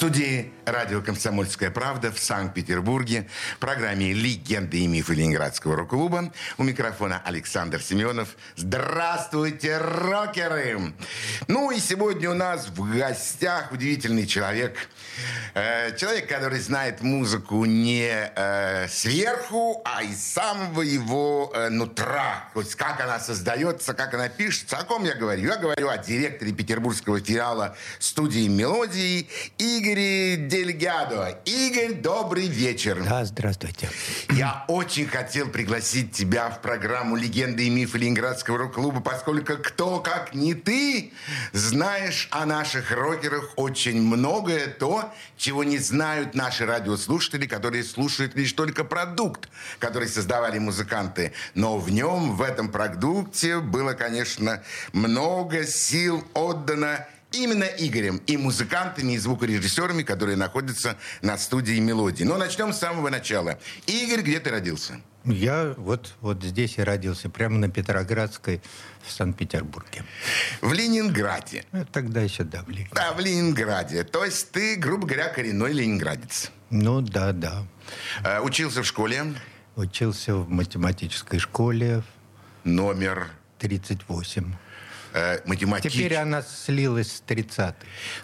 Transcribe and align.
студии 0.00 0.50
радио 0.64 1.02
«Комсомольская 1.02 1.70
правда» 1.70 2.10
в 2.10 2.18
Санкт-Петербурге 2.18 3.28
программе 3.58 4.14
«Легенды 4.14 4.78
и 4.78 4.86
мифы 4.86 5.12
Ленинградского 5.12 5.76
рок-клуба». 5.76 6.32
У 6.56 6.62
микрофона 6.62 7.20
Александр 7.22 7.82
Семенов. 7.82 8.30
Здравствуйте, 8.56 9.76
рокеры! 9.76 10.94
Ну 11.48 11.70
и 11.70 11.78
сегодня 11.80 12.30
у 12.30 12.34
нас 12.34 12.68
в 12.68 12.96
гостях 12.96 13.72
удивительный 13.72 14.26
человек. 14.26 14.88
Э, 15.52 15.94
человек, 15.94 16.30
который 16.30 16.60
знает 16.60 17.02
музыку 17.02 17.66
не 17.66 18.08
э, 18.08 18.88
сверху, 18.88 19.82
а 19.84 20.02
из 20.02 20.24
самого 20.24 20.80
его 20.80 21.52
э, 21.54 21.68
нутра. 21.68 22.48
То 22.54 22.60
есть 22.60 22.74
как 22.74 23.02
она 23.02 23.20
создается, 23.20 23.92
как 23.92 24.14
она 24.14 24.30
пишется. 24.30 24.78
О 24.78 24.84
ком 24.84 25.04
я 25.04 25.14
говорю? 25.14 25.46
Я 25.46 25.56
говорю 25.56 25.90
о 25.90 25.98
директоре 25.98 26.52
петербургского 26.52 27.20
филиала 27.20 27.76
студии 27.98 28.48
«Мелодии» 28.48 29.28
Игорь 29.58 29.89
Игоре 29.90 30.36
Дельгадо. 30.36 31.40
Игорь, 31.44 31.94
добрый 31.94 32.46
вечер. 32.46 33.02
Да, 33.02 33.24
здравствуйте. 33.24 33.90
Я 34.30 34.64
очень 34.68 35.06
хотел 35.06 35.48
пригласить 35.48 36.12
тебя 36.12 36.48
в 36.48 36.62
программу 36.62 37.16
«Легенды 37.16 37.66
и 37.66 37.70
мифы 37.70 37.98
Ленинградского 37.98 38.58
рок-клуба», 38.58 39.00
поскольку 39.00 39.54
кто, 39.56 39.98
как 39.98 40.32
не 40.32 40.54
ты, 40.54 41.12
знаешь 41.52 42.28
о 42.30 42.46
наших 42.46 42.92
рокерах 42.92 43.54
очень 43.56 44.00
многое, 44.00 44.68
то, 44.68 45.12
чего 45.36 45.64
не 45.64 45.78
знают 45.78 46.36
наши 46.36 46.66
радиослушатели, 46.66 47.46
которые 47.46 47.82
слушают 47.82 48.36
лишь 48.36 48.52
только 48.52 48.84
продукт, 48.84 49.48
который 49.80 50.06
создавали 50.06 50.60
музыканты. 50.60 51.32
Но 51.54 51.78
в 51.78 51.90
нем, 51.90 52.36
в 52.36 52.42
этом 52.42 52.70
продукте 52.70 53.58
было, 53.58 53.94
конечно, 53.94 54.62
много 54.92 55.66
сил 55.66 56.24
отдано 56.34 57.08
именно 57.32 57.64
Игорем 57.64 58.20
и 58.26 58.36
музыкантами, 58.36 59.12
и 59.12 59.18
звукорежиссерами, 59.18 60.02
которые 60.02 60.36
находятся 60.36 60.96
на 61.22 61.38
студии 61.38 61.78
«Мелодии». 61.78 62.24
Но 62.24 62.36
начнем 62.36 62.72
с 62.72 62.78
самого 62.78 63.10
начала. 63.10 63.58
Игорь, 63.86 64.22
где 64.22 64.40
ты 64.40 64.50
родился? 64.50 65.00
Я 65.24 65.74
вот, 65.76 66.14
вот 66.20 66.42
здесь 66.42 66.78
и 66.78 66.82
родился, 66.82 67.28
прямо 67.28 67.58
на 67.58 67.68
Петроградской 67.68 68.62
в 69.06 69.12
Санкт-Петербурге. 69.12 70.04
В 70.62 70.72
Ленинграде? 70.72 71.64
Ну, 71.72 71.84
тогда 71.84 72.22
еще, 72.22 72.44
да, 72.44 72.62
в 72.62 72.70
Ленинграде. 72.70 72.94
Да, 72.94 73.12
в 73.12 73.20
Ленинграде. 73.20 74.04
То 74.04 74.24
есть 74.24 74.50
ты, 74.50 74.76
грубо 74.76 75.06
говоря, 75.06 75.28
коренной 75.28 75.72
ленинградец? 75.72 76.50
Ну, 76.70 77.02
да, 77.02 77.32
да. 77.32 77.66
А, 78.24 78.40
учился 78.40 78.82
в 78.82 78.86
школе? 78.86 79.34
Учился 79.76 80.36
в 80.36 80.48
математической 80.48 81.38
школе. 81.38 82.02
Номер? 82.64 83.30
38 83.58 84.54
э, 85.12 85.40
математич... 85.46 85.92
Теперь 85.92 86.14
она 86.16 86.42
слилась 86.42 87.12
с 87.12 87.20
30 87.20 87.74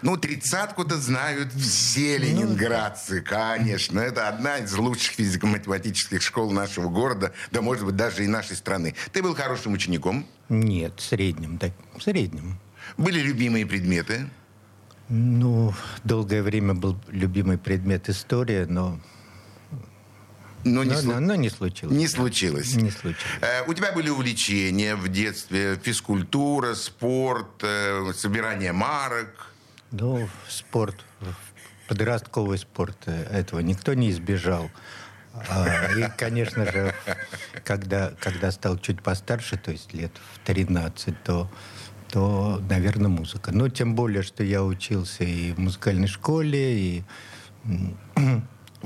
Ну, 0.01 0.17
тридцатку-то 0.17 0.97
знают 0.97 1.53
все 1.53 2.17
ленинградцы, 2.17 3.21
конечно. 3.21 3.99
Это 3.99 4.27
одна 4.27 4.57
из 4.57 4.73
лучших 4.75 5.13
физико-математических 5.13 6.21
школ 6.21 6.51
нашего 6.51 6.89
города, 6.89 7.33
да, 7.51 7.61
может 7.61 7.85
быть, 7.85 7.95
даже 7.95 8.23
и 8.23 8.27
нашей 8.27 8.55
страны. 8.55 8.95
Ты 9.11 9.21
был 9.21 9.35
хорошим 9.35 9.73
учеником? 9.73 10.25
Нет, 10.49 10.93
средним, 10.97 11.57
так, 11.57 11.71
средним. 11.99 12.59
Были 12.97 13.19
любимые 13.19 13.65
предметы? 13.65 14.29
Ну, 15.09 15.73
долгое 16.03 16.41
время 16.41 16.73
был 16.73 16.97
любимый 17.07 17.57
предмет 17.57 18.09
история, 18.09 18.65
но 18.65 18.99
но 20.73 20.83
не, 20.83 20.91
но, 20.91 21.01
слу... 21.01 21.19
но 21.19 21.35
не 21.35 21.49
случилось. 21.49 21.95
Не 21.95 22.07
случилось. 22.07 22.75
Не 22.75 22.91
случилось. 22.91 23.25
Э, 23.41 23.63
у 23.67 23.73
тебя 23.73 23.91
были 23.91 24.09
увлечения 24.09 24.95
в 24.95 25.07
детстве? 25.09 25.79
Физкультура, 25.81 26.75
спорт, 26.75 27.63
э, 27.63 28.11
собирание 28.15 28.71
марок? 28.71 29.51
Ну, 29.91 30.27
спорт, 30.47 30.95
подростковый 31.87 32.57
спорт, 32.57 32.97
э, 33.05 33.23
этого 33.31 33.59
никто 33.59 33.93
не 33.93 34.11
избежал. 34.11 34.69
А, 35.49 35.91
и, 35.93 36.09
конечно 36.17 36.65
же, 36.65 36.93
когда, 37.63 38.11
когда 38.19 38.51
стал 38.51 38.77
чуть 38.77 39.01
постарше, 39.01 39.57
то 39.57 39.71
есть 39.71 39.93
лет 39.93 40.11
в 40.33 40.39
13, 40.45 41.23
то, 41.23 41.49
то, 42.09 42.61
наверное, 42.69 43.09
музыка. 43.09 43.51
Но 43.51 43.69
тем 43.69 43.95
более, 43.95 44.23
что 44.23 44.43
я 44.43 44.63
учился 44.63 45.23
и 45.23 45.53
в 45.53 45.59
музыкальной 45.59 46.07
школе, 46.07 46.79
и 46.79 47.03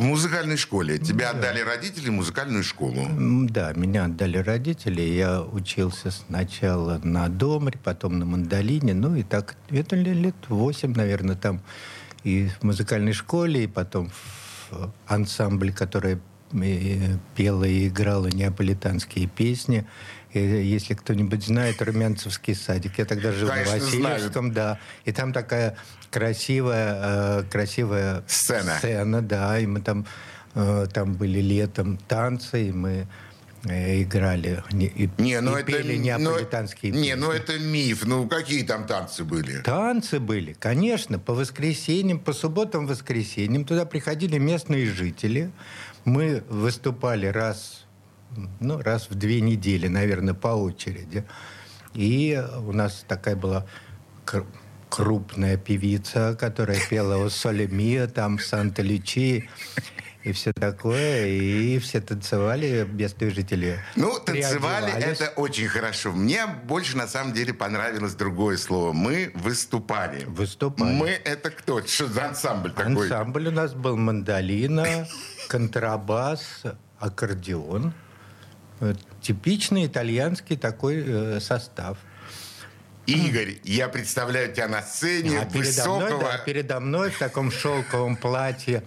в 0.02 0.04
музыкальной 0.04 0.58
школе. 0.58 0.98
Тебя 0.98 1.32
да. 1.32 1.38
отдали 1.38 1.62
родители 1.62 2.10
в 2.10 2.14
музыкальную 2.14 2.64
школу. 2.64 3.08
Да, 3.48 3.72
меня 3.74 4.06
отдали 4.06 4.40
родители. 4.40 5.02
Я 5.02 5.44
учился 5.44 6.10
сначала 6.10 7.00
на 7.04 7.30
домре, 7.30 7.78
потом 7.84 8.18
на 8.18 8.26
мандолине. 8.26 8.96
Ну 8.96 9.16
и 9.16 9.22
так, 9.22 9.56
это 9.70 9.96
лет 9.96 10.36
восемь, 10.50 10.96
наверное, 10.96 11.36
там 11.36 11.62
и 12.24 12.48
в 12.48 12.64
музыкальной 12.64 13.14
школе, 13.14 13.66
и 13.66 13.68
потом 13.68 14.10
в 14.72 14.92
ансамбле, 15.06 15.72
который 15.72 16.18
э, 16.54 17.18
пела 17.36 17.66
и 17.66 17.88
играла 17.88 18.26
неаполитанские 18.26 19.28
песни. 19.28 19.86
Если 20.34 20.94
кто-нибудь 20.94 21.46
знает 21.46 21.82
Румянцевский 21.82 22.56
садик, 22.56 22.98
я 22.98 23.06
тогда 23.06 23.32
жил 23.32 23.50
Конечно, 23.50 23.76
на 23.78 23.84
Васильевском, 23.84 24.52
знаю. 24.52 24.54
да. 24.54 24.80
И 25.06 25.12
там 25.12 25.34
такая 25.34 25.76
красивая, 26.10 27.42
э, 27.42 27.44
красивая 27.50 28.24
сцена. 28.28 28.78
сцена, 28.78 29.22
да, 29.22 29.60
и 29.60 29.66
мы 29.66 29.82
там, 29.82 30.06
э, 30.56 30.88
там 30.94 31.14
были 31.16 31.40
летом 31.40 31.98
танцы, 32.08 32.68
и 32.70 32.72
мы 32.72 33.08
э, 33.66 34.02
играли 34.02 34.64
и, 34.72 35.10
не, 35.18 35.42
ну 35.42 35.58
и 35.58 35.62
это, 35.62 35.72
пели 35.72 35.98
ну, 35.98 36.04
неаполитанские 36.04 36.92
Не, 36.92 36.98
песни. 36.98 37.14
ну 37.14 37.32
это 37.32 37.60
миф. 37.60 38.06
Ну 38.06 38.28
какие 38.28 38.64
там 38.64 38.88
танцы 38.88 39.24
были? 39.24 39.62
Танцы 39.62 40.20
были, 40.20 40.54
конечно, 40.54 41.20
по 41.20 41.34
воскресеньям, 41.34 42.20
по 42.20 42.34
субботам, 42.34 42.88
воскресеньям. 42.88 43.66
Туда 43.66 43.86
приходили 43.86 44.38
местные 44.38 44.86
жители. 44.88 45.52
Мы 46.06 46.44
выступали 46.50 47.28
раз, 47.28 47.86
ну, 48.60 48.82
раз 48.82 49.10
в 49.10 49.16
две 49.16 49.42
недели, 49.42 49.88
наверное, 49.88 50.34
по 50.34 50.50
очереди. 50.50 51.26
И 51.94 52.42
у 52.66 52.72
нас 52.72 53.06
такая 53.08 53.36
была 53.36 53.66
крупная 54.90 55.58
певица, 55.58 56.36
которая 56.40 56.80
пела 56.90 57.18
у 57.18 57.30
Соли 57.30 57.66
Миа, 57.66 58.08
там, 58.08 58.40
Санта-Лючи 58.40 59.50
и 60.24 60.32
все 60.34 60.54
такое, 60.54 61.28
и 61.28 61.80
все 61.80 62.00
танцевали, 62.00 62.88
местные 62.92 63.32
жители. 63.32 63.80
Ну, 63.96 64.20
танцевали 64.20 64.92
это 64.94 65.30
очень 65.36 65.68
хорошо. 65.68 66.12
Мне 66.12 66.46
больше, 66.46 66.96
на 66.96 67.08
самом 67.08 67.34
деле, 67.34 67.54
понравилось 67.54 68.14
другое 68.14 68.58
слово. 68.58 68.94
Мы 68.94 69.32
выступали. 69.34 70.26
Выступали. 70.26 70.94
Мы 70.94 71.10
это 71.10 71.50
кто? 71.50 71.86
Что 71.86 72.08
за 72.08 72.26
ансамбль 72.28 72.72
такой? 72.72 73.06
Ансамбль 73.06 73.48
у 73.48 73.52
нас 73.52 73.74
был 73.74 73.98
мандолина, 73.98 75.08
контрабас, 75.48 76.64
аккордеон. 77.00 77.94
Типичный 79.22 79.86
итальянский 79.86 80.58
такой 80.58 81.04
э, 81.06 81.40
состав. 81.40 81.98
Игорь, 83.06 83.60
я 83.64 83.90
представляю 83.90 84.54
тебя 84.54 84.68
на 84.68 84.82
сцене 84.82 85.40
а 85.42 85.46
высокого... 85.46 86.00
Передо 86.00 86.16
мной, 86.16 86.22
да, 86.22 86.38
передо 86.38 86.80
мной 86.80 87.10
в 87.10 87.18
таком 87.18 87.52
шелковом 87.52 88.16
платье 88.16 88.84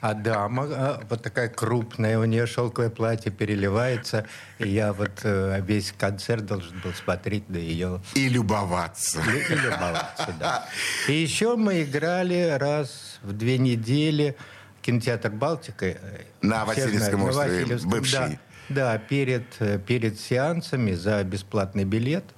а 0.00 0.14
дама, 0.14 0.68
а, 0.70 1.02
вот 1.08 1.22
такая 1.22 1.48
крупная, 1.48 2.18
у 2.18 2.24
нее 2.24 2.46
шелковое 2.46 2.90
платье 2.90 3.32
переливается, 3.32 4.26
и 4.58 4.68
я 4.68 4.92
вот 4.92 5.20
э, 5.24 5.60
весь 5.66 5.92
концерт 5.96 6.46
должен 6.46 6.78
был 6.80 6.92
смотреть 6.92 7.48
на 7.48 7.56
ее... 7.56 8.00
И 8.14 8.28
любоваться. 8.28 9.20
И, 9.20 9.52
и 9.52 9.56
любоваться, 9.56 10.34
да. 10.38 10.68
И 11.08 11.14
еще 11.14 11.56
мы 11.56 11.82
играли 11.82 12.56
раз 12.58 13.18
в 13.22 13.32
две 13.32 13.58
недели 13.58 14.36
кинотеатр 14.82 15.30
«Балтика». 15.30 15.86
Э, 15.86 15.96
на 16.42 16.64
Васильевском 16.64 17.24
острове, 17.24 17.78
бывший. 17.84 18.12
Да, 18.12 18.30
да 18.68 18.98
перед, 18.98 19.44
э, 19.60 19.78
перед 19.78 20.18
сеансами 20.18 20.92
за 20.92 21.22
бесплатный 21.24 21.84
билет– 21.84 22.24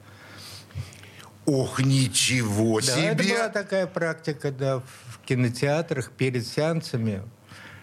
Ох, 1.46 1.80
ничего 1.80 2.80
да, 2.80 2.86
себе! 2.86 3.06
это 3.08 3.24
была 3.24 3.48
такая 3.48 3.86
практика, 3.86 4.52
да, 4.52 4.78
в 4.78 5.18
кинотеатрах 5.26 6.10
перед 6.12 6.46
сеансами 6.46 7.22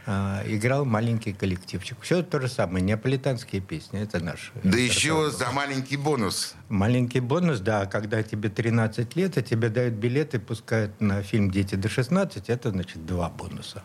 а, 0.05 0.41
играл 0.45 0.85
маленький 0.85 1.33
коллективчик. 1.33 1.97
Все 2.01 2.23
то 2.23 2.39
же 2.39 2.47
самое, 2.47 2.83
неаполитанские 2.85 3.61
песни, 3.61 3.99
это 4.01 4.23
наш. 4.23 4.53
Да 4.63 4.77
еще 4.77 5.31
за 5.31 5.51
маленький 5.51 5.97
бонус. 5.97 6.55
Маленький 6.69 7.19
бонус, 7.19 7.59
да, 7.59 7.88
когда 7.88 8.23
тебе 8.23 8.47
13 8.47 9.17
лет, 9.17 9.38
и 9.38 9.44
тебе 9.44 9.67
дают 9.67 9.95
билеты, 9.95 10.39
пускают 10.39 11.01
на 11.01 11.21
фильм 11.21 11.51
«Дети 11.51 11.75
до 11.75 11.89
16», 11.89 12.44
это 12.47 12.69
значит 12.69 13.05
два 13.05 13.29
бонуса. 13.29 13.83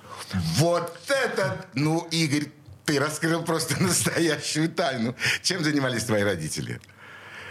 Вот 0.58 0.96
это, 1.08 1.66
ну, 1.74 2.06
Игорь, 2.12 2.50
ты 2.84 2.98
раскрыл 2.98 3.42
просто 3.44 3.80
настоящую 3.82 4.68
тайну. 4.70 5.14
Чем 5.42 5.64
занимались 5.64 6.04
твои 6.04 6.22
родители? 6.22 6.80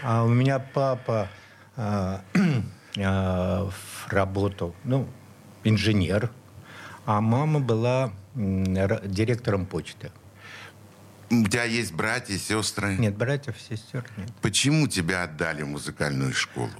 А 0.02 0.24
у 0.24 0.28
меня 0.28 0.58
папа 0.58 1.28
а, 1.76 2.22
э, 2.96 3.70
работал, 4.08 4.74
ну, 4.84 5.08
инженер, 5.64 6.30
а 7.06 7.20
мама 7.20 7.60
была 7.60 8.12
директором 8.34 9.66
почты. 9.66 10.10
У 11.30 11.44
тебя 11.44 11.64
есть 11.64 11.92
братья, 11.92 12.36
сестры? 12.36 12.96
Нет, 12.96 13.16
братьев, 13.16 13.56
сестер 13.58 14.04
нет. 14.18 14.28
Почему 14.42 14.86
тебя 14.86 15.22
отдали 15.22 15.62
в 15.62 15.68
музыкальную 15.68 16.34
школу? 16.34 16.70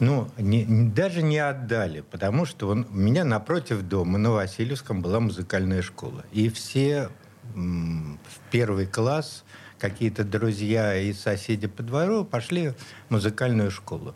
Ну, 0.00 0.28
не, 0.38 0.64
даже 0.64 1.22
не 1.22 1.38
отдали, 1.38 2.02
потому 2.02 2.44
что 2.46 2.68
он, 2.68 2.86
у 2.90 2.96
меня 2.96 3.24
напротив 3.24 3.82
дома 3.82 4.18
на 4.18 4.30
Васильевском 4.30 5.02
была 5.02 5.18
музыкальная 5.18 5.82
школа. 5.82 6.24
И 6.30 6.48
все 6.48 7.10
м, 7.54 8.18
в 8.28 8.50
первый 8.50 8.86
класс 8.86 9.44
какие-то 9.78 10.24
друзья 10.24 10.96
и 10.96 11.12
соседи 11.12 11.66
по 11.66 11.82
двору 11.82 12.24
пошли 12.24 12.70
в 12.70 12.74
музыкальную 13.10 13.70
школу. 13.70 14.14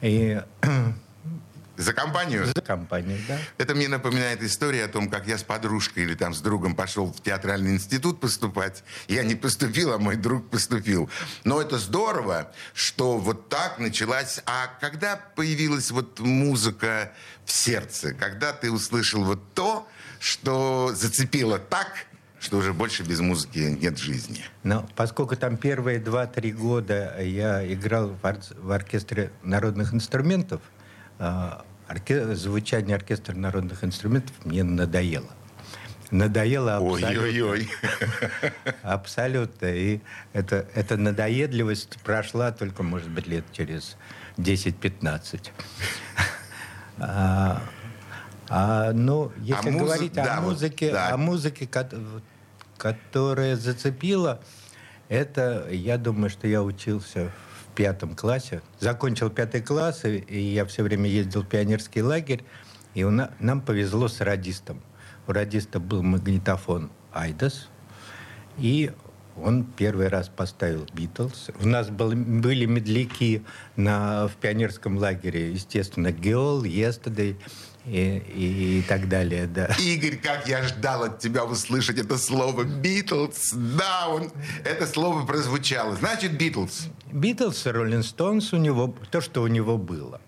И 0.00 0.40
за 1.80 1.92
компанию? 1.92 2.46
За 2.46 2.60
компанию, 2.60 3.18
да. 3.26 3.38
Это 3.58 3.74
мне 3.74 3.88
напоминает 3.88 4.42
историю 4.42 4.84
о 4.84 4.88
том, 4.88 5.08
как 5.08 5.26
я 5.26 5.38
с 5.38 5.42
подружкой 5.42 6.04
или 6.04 6.14
там 6.14 6.34
с 6.34 6.40
другом 6.40 6.74
пошел 6.74 7.12
в 7.12 7.22
театральный 7.22 7.72
институт 7.72 8.20
поступать. 8.20 8.84
Я 9.08 9.22
не 9.24 9.34
поступил, 9.34 9.92
а 9.92 9.98
мой 9.98 10.16
друг 10.16 10.50
поступил. 10.50 11.10
Но 11.44 11.60
это 11.60 11.78
здорово, 11.78 12.52
что 12.74 13.18
вот 13.18 13.48
так 13.48 13.78
началась. 13.78 14.40
А 14.46 14.68
когда 14.80 15.16
появилась 15.36 15.90
вот 15.90 16.20
музыка 16.20 17.12
в 17.44 17.52
сердце? 17.52 18.12
Когда 18.14 18.52
ты 18.52 18.70
услышал 18.70 19.24
вот 19.24 19.54
то, 19.54 19.88
что 20.18 20.92
зацепило 20.94 21.58
так, 21.58 22.06
что 22.38 22.56
уже 22.56 22.72
больше 22.72 23.02
без 23.02 23.20
музыки 23.20 23.58
нет 23.58 23.98
жизни. 23.98 24.44
Но 24.62 24.88
поскольку 24.96 25.36
там 25.36 25.56
первые 25.58 25.98
два-три 25.98 26.52
года 26.52 27.20
я 27.20 27.70
играл 27.70 28.08
в, 28.08 28.24
ор- 28.24 28.38
в 28.56 28.70
оркестре 28.70 29.30
народных 29.42 29.92
инструментов, 29.92 30.62
а, 31.18 31.66
орке... 31.90 32.34
звучание 32.34 32.96
оркестра 32.96 33.34
народных 33.34 33.84
инструментов 33.84 34.34
мне 34.44 34.62
надоело. 34.62 35.30
Надоело 36.10 36.76
абсолютно. 36.76 37.22
Ой-ой-ой. 37.22 37.68
Абсолютно. 38.82 39.66
И 39.66 40.00
это, 40.32 40.66
эта 40.74 40.96
надоедливость 40.96 41.98
прошла 42.02 42.50
только, 42.50 42.82
может 42.82 43.08
быть, 43.10 43.28
лет 43.28 43.44
через 43.52 43.96
10-15. 44.36 45.50
А, 47.02 47.62
а, 48.50 48.92
ну, 48.92 49.32
если 49.38 49.70
а 49.70 49.78
говорить 49.78 50.10
музы... 50.10 50.20
о 50.20 50.24
да, 50.26 50.40
музыке, 50.42 50.86
вот, 50.88 50.92
да. 50.92 51.08
о 51.14 51.16
музыке, 51.16 51.68
которая 52.76 53.56
зацепила, 53.56 54.42
это, 55.08 55.66
я 55.70 55.96
думаю, 55.96 56.28
что 56.28 56.46
я 56.46 56.62
учился 56.62 57.32
пятом 57.74 58.14
классе. 58.14 58.62
Закончил 58.78 59.30
пятый 59.30 59.62
класс, 59.62 60.04
и 60.04 60.40
я 60.40 60.64
все 60.66 60.82
время 60.82 61.08
ездил 61.08 61.42
в 61.42 61.48
пионерский 61.48 62.02
лагерь. 62.02 62.44
И 62.94 63.04
у 63.04 63.10
нас, 63.10 63.30
нам 63.38 63.60
повезло 63.60 64.08
с 64.08 64.20
радистом. 64.20 64.82
У 65.26 65.32
радиста 65.32 65.78
был 65.78 66.02
магнитофон 66.02 66.90
«Айдас», 67.12 67.68
и 68.58 68.90
он 69.36 69.64
первый 69.64 70.08
раз 70.08 70.28
поставил 70.28 70.86
«Битлз». 70.92 71.50
У 71.60 71.66
нас 71.66 71.88
был, 71.88 72.12
были 72.12 72.66
медляки 72.66 73.42
на, 73.76 74.28
в 74.28 74.36
пионерском 74.36 74.96
лагере, 74.96 75.52
естественно, 75.52 76.10
«Геол», 76.10 76.64
«Yesterday», 76.64 77.36
и, 77.86 78.22
и, 78.34 78.78
и 78.78 78.82
так 78.82 79.08
далее, 79.08 79.46
да. 79.46 79.66
Игорь, 79.78 80.16
как 80.16 80.46
я 80.46 80.62
ждал 80.62 81.04
от 81.04 81.18
тебя 81.18 81.44
услышать 81.44 81.98
это 81.98 82.18
слово 82.18 82.64
«Битлз». 82.64 83.52
Да, 83.52 84.08
он, 84.08 84.30
это 84.64 84.86
слово 84.86 85.24
прозвучало. 85.24 85.96
Значит, 85.96 86.36
«Битлз». 86.36 86.88
«Битлз», 87.10 87.66
«Роллинг 87.66 88.04
Стоунс» 88.04 88.52
у 88.52 88.58
него, 88.58 88.94
то, 89.10 89.20
что 89.20 89.42
у 89.42 89.46
него 89.46 89.78
было. 89.78 90.20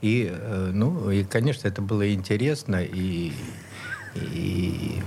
И, 0.00 0.30
э, 0.32 0.70
ну, 0.72 1.10
и, 1.10 1.24
конечно, 1.24 1.68
это 1.68 1.82
было 1.82 2.12
интересно, 2.12 2.82
и 2.82 3.32
и, 4.14 5.02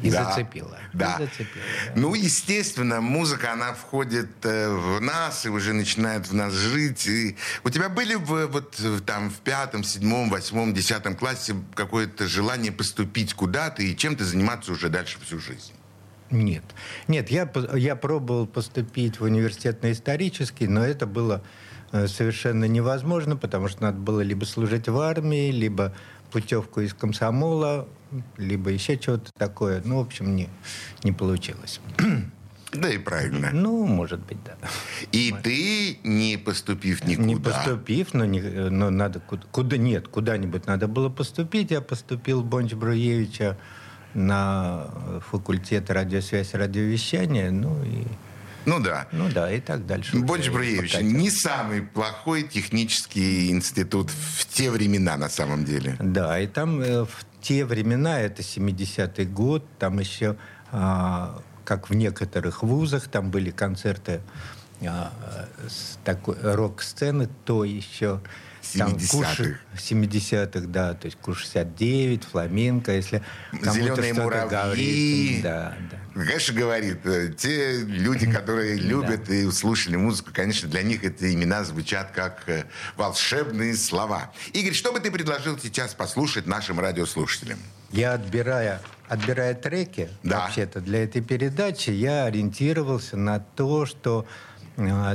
и 0.00 0.10
да, 0.10 0.24
зацепила. 0.24 0.78
Да. 0.92 1.16
И 1.18 1.24
зацепила 1.24 1.64
да. 1.86 2.00
Ну, 2.00 2.14
естественно, 2.14 3.00
музыка, 3.00 3.52
она 3.52 3.74
входит 3.74 4.30
э, 4.44 4.68
в 4.68 5.00
нас 5.00 5.44
и 5.46 5.48
уже 5.48 5.72
начинает 5.72 6.28
в 6.28 6.34
нас 6.34 6.52
жить. 6.52 7.06
И 7.06 7.36
у 7.64 7.70
тебя 7.70 7.88
были 7.88 8.14
в, 8.14 8.46
вот 8.46 8.80
там 9.04 9.30
в 9.30 9.38
пятом, 9.40 9.84
седьмом, 9.84 10.30
восьмом, 10.30 10.74
десятом 10.74 11.16
классе 11.16 11.54
какое-то 11.74 12.26
желание 12.26 12.72
поступить 12.72 13.34
куда-то 13.34 13.82
и 13.82 13.96
чем-то 13.96 14.24
заниматься 14.24 14.72
уже 14.72 14.88
дальше 14.88 15.18
всю 15.24 15.38
жизнь? 15.38 15.72
Нет. 16.30 16.64
Нет, 17.08 17.30
я, 17.30 17.50
я 17.74 17.96
пробовал 17.96 18.46
поступить 18.46 19.20
в 19.20 19.24
университет 19.24 19.82
на 19.82 19.92
исторический, 19.92 20.66
но 20.66 20.84
это 20.84 21.06
было 21.06 21.42
э, 21.92 22.08
совершенно 22.08 22.64
невозможно, 22.64 23.36
потому 23.36 23.68
что 23.68 23.82
надо 23.82 23.98
было 23.98 24.20
либо 24.20 24.44
служить 24.44 24.88
в 24.88 24.98
армии, 24.98 25.50
либо 25.50 25.94
путевку 26.34 26.80
из 26.80 26.92
комсомола, 26.92 27.86
либо 28.38 28.70
еще 28.70 28.98
чего-то 28.98 29.30
такое. 29.38 29.80
Ну, 29.84 29.98
в 29.98 30.00
общем, 30.00 30.34
не, 30.34 30.48
не 31.04 31.12
получилось. 31.12 31.80
Да 32.72 32.88
и 32.88 32.98
правильно. 32.98 33.50
Ну, 33.52 33.86
может 33.86 34.18
быть, 34.26 34.38
да. 34.44 34.56
И 35.12 35.30
может. 35.30 35.44
ты, 35.44 35.98
не 36.02 36.36
поступив 36.36 37.04
никуда... 37.04 37.24
Не 37.24 37.36
поступив, 37.36 38.14
но, 38.14 38.24
не, 38.24 38.40
но 38.40 38.90
надо... 38.90 39.20
Куда, 39.20 39.44
куда 39.52 39.76
нет, 39.76 40.08
куда-нибудь 40.08 40.66
надо 40.66 40.88
было 40.88 41.08
поступить. 41.08 41.70
Я 41.70 41.80
поступил 41.80 42.42
в 42.42 42.44
Бонч 42.44 42.72
Бруевича 42.72 43.56
на 44.12 44.88
факультет 45.30 45.88
радиосвязи 45.88 46.54
и 46.54 46.56
радиовещания. 46.56 47.52
Ну, 47.52 47.80
и 47.84 48.08
ну 48.66 48.80
да. 48.80 49.06
Ну 49.12 49.28
да, 49.30 49.52
и 49.52 49.60
так 49.60 49.86
дальше. 49.86 50.16
Бонч 50.18 50.48
Бруевич, 50.48 50.98
не 51.00 51.30
самый 51.30 51.82
плохой 51.82 52.42
технический 52.42 53.50
институт 53.50 54.10
в 54.10 54.46
те 54.46 54.70
времена 54.70 55.16
на 55.16 55.28
самом 55.28 55.64
деле. 55.64 55.96
Да, 56.00 56.38
и 56.40 56.46
там 56.46 56.80
э, 56.80 57.04
в 57.04 57.24
те 57.40 57.64
времена, 57.64 58.20
это 58.20 58.42
70-й 58.42 59.26
год, 59.26 59.64
там 59.78 59.98
еще, 59.98 60.36
а, 60.72 61.42
как 61.64 61.90
в 61.90 61.94
некоторых 61.94 62.62
вузах, 62.62 63.08
там 63.08 63.30
были 63.30 63.50
концерты 63.50 64.22
а, 64.86 65.12
с 65.68 65.98
такой 66.04 66.36
рок-сцены, 66.40 67.28
то 67.44 67.64
еще 67.64 68.20
70-х. 68.64 69.58
70-х, 69.76 70.66
да, 70.66 70.94
то 70.94 71.06
есть 71.06 71.18
Куш-69, 71.20 72.24
Фламенко, 72.30 72.92
если 72.92 73.22
Зеленые 73.52 74.14
муравьи. 74.14 74.48
Говорит, 74.48 75.42
да, 75.42 75.76
да. 75.90 75.98
Конечно, 76.14 76.54
говорит, 76.54 77.04
э, 77.04 77.32
те 77.36 77.80
люди, 77.80 78.30
которые 78.30 78.74
любят 78.78 79.28
и 79.28 79.50
слушали 79.50 79.96
музыку, 79.96 80.30
конечно, 80.32 80.68
для 80.68 80.82
них 80.82 81.04
эти 81.04 81.34
имена 81.34 81.64
звучат 81.64 82.12
как 82.12 82.44
э, 82.46 82.64
волшебные 82.96 83.74
слова. 83.76 84.32
Игорь, 84.52 84.74
что 84.74 84.92
бы 84.92 85.00
ты 85.00 85.10
предложил 85.10 85.58
сейчас 85.58 85.94
послушать 85.94 86.46
нашим 86.46 86.78
радиослушателям? 86.78 87.58
Я 87.90 88.14
отбирая, 88.14 88.80
отбирая 89.08 89.54
треки, 89.54 90.08
да. 90.22 90.40
вообще-то, 90.40 90.80
для 90.80 91.04
этой 91.04 91.22
передачи, 91.22 91.90
я 91.90 92.24
ориентировался 92.24 93.16
на 93.16 93.40
то, 93.40 93.86
что 93.86 94.26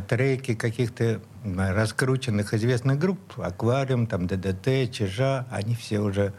треки 0.08 0.56
каких-то 0.56 1.22
раскрученных 1.44 2.54
известных 2.54 2.98
групп, 2.98 3.20
«Аквариум», 3.38 4.08
там, 4.08 4.28
«ДДТ», 4.28 4.92
«Чижа», 4.92 5.46
они 5.52 5.76
все 5.76 6.00
уже 6.00 6.34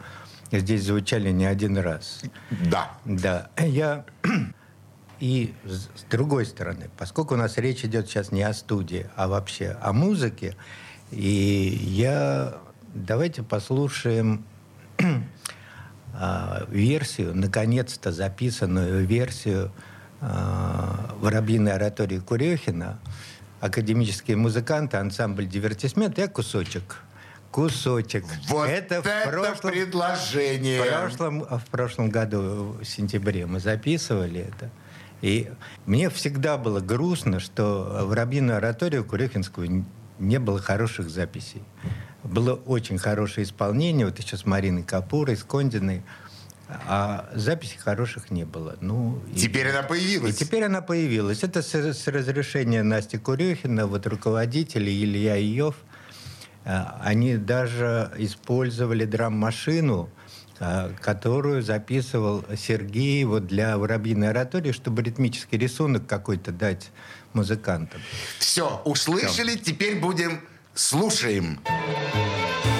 здесь 0.51 0.83
звучали 0.83 1.31
не 1.31 1.45
один 1.45 1.77
раз. 1.77 2.21
Да. 2.49 2.91
Да. 3.05 3.49
Я... 3.57 4.05
И 5.19 5.53
с 5.65 6.03
другой 6.09 6.47
стороны, 6.47 6.89
поскольку 6.97 7.35
у 7.35 7.37
нас 7.37 7.57
речь 7.57 7.85
идет 7.85 8.07
сейчас 8.07 8.31
не 8.31 8.41
о 8.41 8.53
студии, 8.53 9.07
а 9.15 9.27
вообще 9.27 9.77
о 9.81 9.93
музыке, 9.93 10.55
и 11.11 11.79
я... 11.83 12.55
Давайте 12.93 13.43
послушаем 13.43 14.43
а, 16.13 16.65
версию, 16.69 17.35
наконец-то 17.35 18.11
записанную 18.11 19.05
версию 19.05 19.67
а, 19.67 19.91
«Воробьиной 20.21 21.73
оратории 21.73 22.19
Курехина», 22.19 22.99
академические 23.59 24.37
музыканты, 24.37 24.97
ансамбль 24.97 25.47
«Дивертисмент». 25.47 26.17
Я 26.17 26.27
кусочек. 26.27 26.97
Кусочек. 27.51 28.23
Вот 28.47 28.69
это, 28.69 28.95
это 28.95 29.29
в 29.29 29.31
прошлом, 29.31 29.71
предложение. 29.71 30.81
В 30.81 30.87
прошлом, 30.87 31.41
в 31.43 31.65
прошлом 31.69 32.09
году, 32.09 32.77
в 32.79 32.85
сентябре, 32.85 33.45
мы 33.45 33.59
записывали 33.59 34.41
это. 34.41 34.69
И 35.21 35.51
мне 35.85 36.09
всегда 36.09 36.57
было 36.57 36.79
грустно, 36.79 37.39
что 37.39 38.05
в 38.05 38.13
Рабину 38.13 38.55
ораторию 38.55 39.03
Курехинскую 39.03 39.85
не 40.17 40.39
было 40.39 40.59
хороших 40.59 41.09
записей. 41.09 41.63
Было 42.23 42.53
очень 42.53 42.97
хорошее 42.97 43.45
исполнение, 43.45 44.05
вот 44.05 44.17
еще 44.19 44.37
с 44.37 44.45
Мариной 44.45 44.83
Капурой, 44.83 45.35
с 45.35 45.43
Кондиной 45.43 46.03
а 46.87 47.29
записей 47.33 47.77
хороших 47.77 48.31
не 48.31 48.45
было. 48.45 48.77
Ну, 48.81 49.21
теперь 49.35 49.67
и, 49.67 49.69
она 49.69 49.83
появилась. 49.83 50.35
И 50.35 50.45
теперь 50.45 50.63
она 50.63 50.81
появилась. 50.81 51.43
Это 51.43 51.61
с, 51.61 51.73
с 51.73 52.07
разрешения 52.07 52.83
Насти 52.83 53.17
Курехина, 53.17 53.87
вот 53.87 54.07
руководители 54.07 54.89
Илья 54.89 55.37
Иов, 55.37 55.75
а, 56.65 56.99
они 57.03 57.37
даже 57.37 58.11
использовали 58.17 59.05
драм-машину, 59.05 60.09
а, 60.59 60.91
которую 61.01 61.61
записывал 61.61 62.45
Сергей 62.55 63.23
вот 63.23 63.47
для 63.47 63.77
«Воробьиной 63.77 64.29
оратории», 64.29 64.71
чтобы 64.71 65.03
ритмический 65.03 65.57
рисунок 65.57 66.07
какой-то 66.07 66.51
дать 66.51 66.91
музыкантам. 67.33 68.01
Все, 68.39 68.81
услышали, 68.85 69.55
Все. 69.55 69.59
теперь 69.59 69.99
будем 69.99 70.41
Слушаем. 70.73 71.59
Легенды 71.65 72.70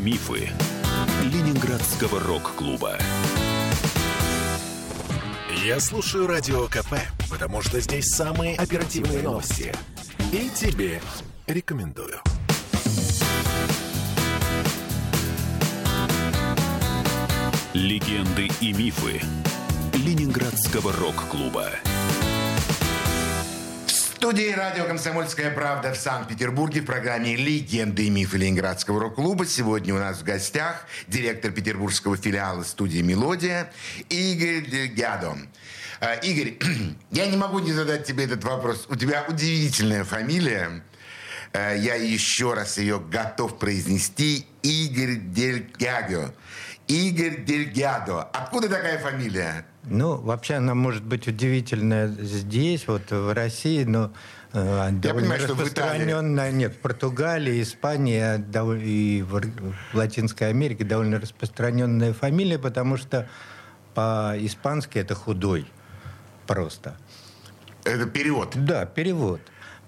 и 0.00 0.02
мифы 0.02 0.48
Ленинградского 1.24 2.20
рок-клуба. 2.20 2.98
Я 5.64 5.80
слушаю 5.80 6.26
Радио 6.26 6.66
КП, 6.66 6.94
потому 7.28 7.62
что 7.62 7.80
здесь 7.80 8.06
самые 8.06 8.56
оперативные 8.56 9.22
новости. 9.22 9.74
И 10.32 10.48
тебе 10.54 11.00
рекомендую. 11.46 12.20
Легенды 17.74 18.48
и 18.60 18.72
мифы 18.72 19.20
Ленинградского 19.94 20.92
рок-клуба. 20.92 21.70
Студии 24.20 24.52
радио 24.52 24.84
«Комсомольская 24.84 25.50
правда» 25.50 25.94
в 25.94 25.96
Санкт-Петербурге 25.96 26.82
в 26.82 26.84
программе 26.84 27.36
«Легенды 27.36 28.04
и 28.04 28.10
мифы 28.10 28.36
Ленинградского 28.36 29.00
рок-клуба». 29.00 29.46
Сегодня 29.46 29.94
у 29.94 29.98
нас 29.98 30.18
в 30.18 30.24
гостях 30.24 30.86
директор 31.08 31.50
петербургского 31.50 32.18
филиала 32.18 32.62
студии 32.62 32.98
«Мелодия» 32.98 33.72
Игорь 34.10 34.68
Дельгядо. 34.68 35.38
А, 36.00 36.16
Игорь, 36.16 36.58
я 37.12 37.28
не 37.28 37.38
могу 37.38 37.60
не 37.60 37.72
задать 37.72 38.04
тебе 38.04 38.24
этот 38.24 38.44
вопрос. 38.44 38.84
У 38.90 38.94
тебя 38.94 39.24
удивительная 39.26 40.04
фамилия. 40.04 40.82
А, 41.54 41.74
Я 41.74 41.94
еще 41.94 42.52
раз 42.52 42.76
ее 42.76 43.00
готов 43.00 43.58
произнести. 43.58 44.46
Игорь 44.62 45.16
Дельгядо. 45.16 46.34
Игорь 46.90 47.44
Дельгядо. 47.44 48.22
Откуда 48.22 48.68
такая 48.68 48.98
фамилия? 48.98 49.64
Ну, 49.84 50.16
вообще 50.16 50.54
она 50.54 50.74
может 50.74 51.04
быть 51.04 51.28
удивительная 51.28 52.08
здесь, 52.08 52.88
вот 52.88 53.10
в 53.10 53.32
России, 53.32 53.84
но 53.84 54.12
э, 54.52 54.88
довольно 54.90 55.20
понимаю, 55.20 55.40
что 55.40 55.54
в 55.54 55.58
Италии. 55.60 55.68
распространенная, 55.68 56.50
нет, 56.50 56.74
в 56.74 56.78
Португалии, 56.78 57.62
Испании 57.62 58.18
а 58.18 58.38
дов- 58.38 58.82
и 58.82 59.22
в, 59.22 59.40
в 59.40 59.96
Латинской 59.96 60.48
Америке 60.48 60.84
довольно 60.84 61.20
распространенная 61.20 62.12
фамилия, 62.12 62.58
потому 62.58 62.96
что 62.96 63.28
по-испански 63.94 64.98
это 64.98 65.14
худой 65.14 65.70
просто. 66.46 66.96
Это 67.84 68.06
перевод. 68.06 68.52
Да, 68.56 68.84
перевод. 68.84 69.40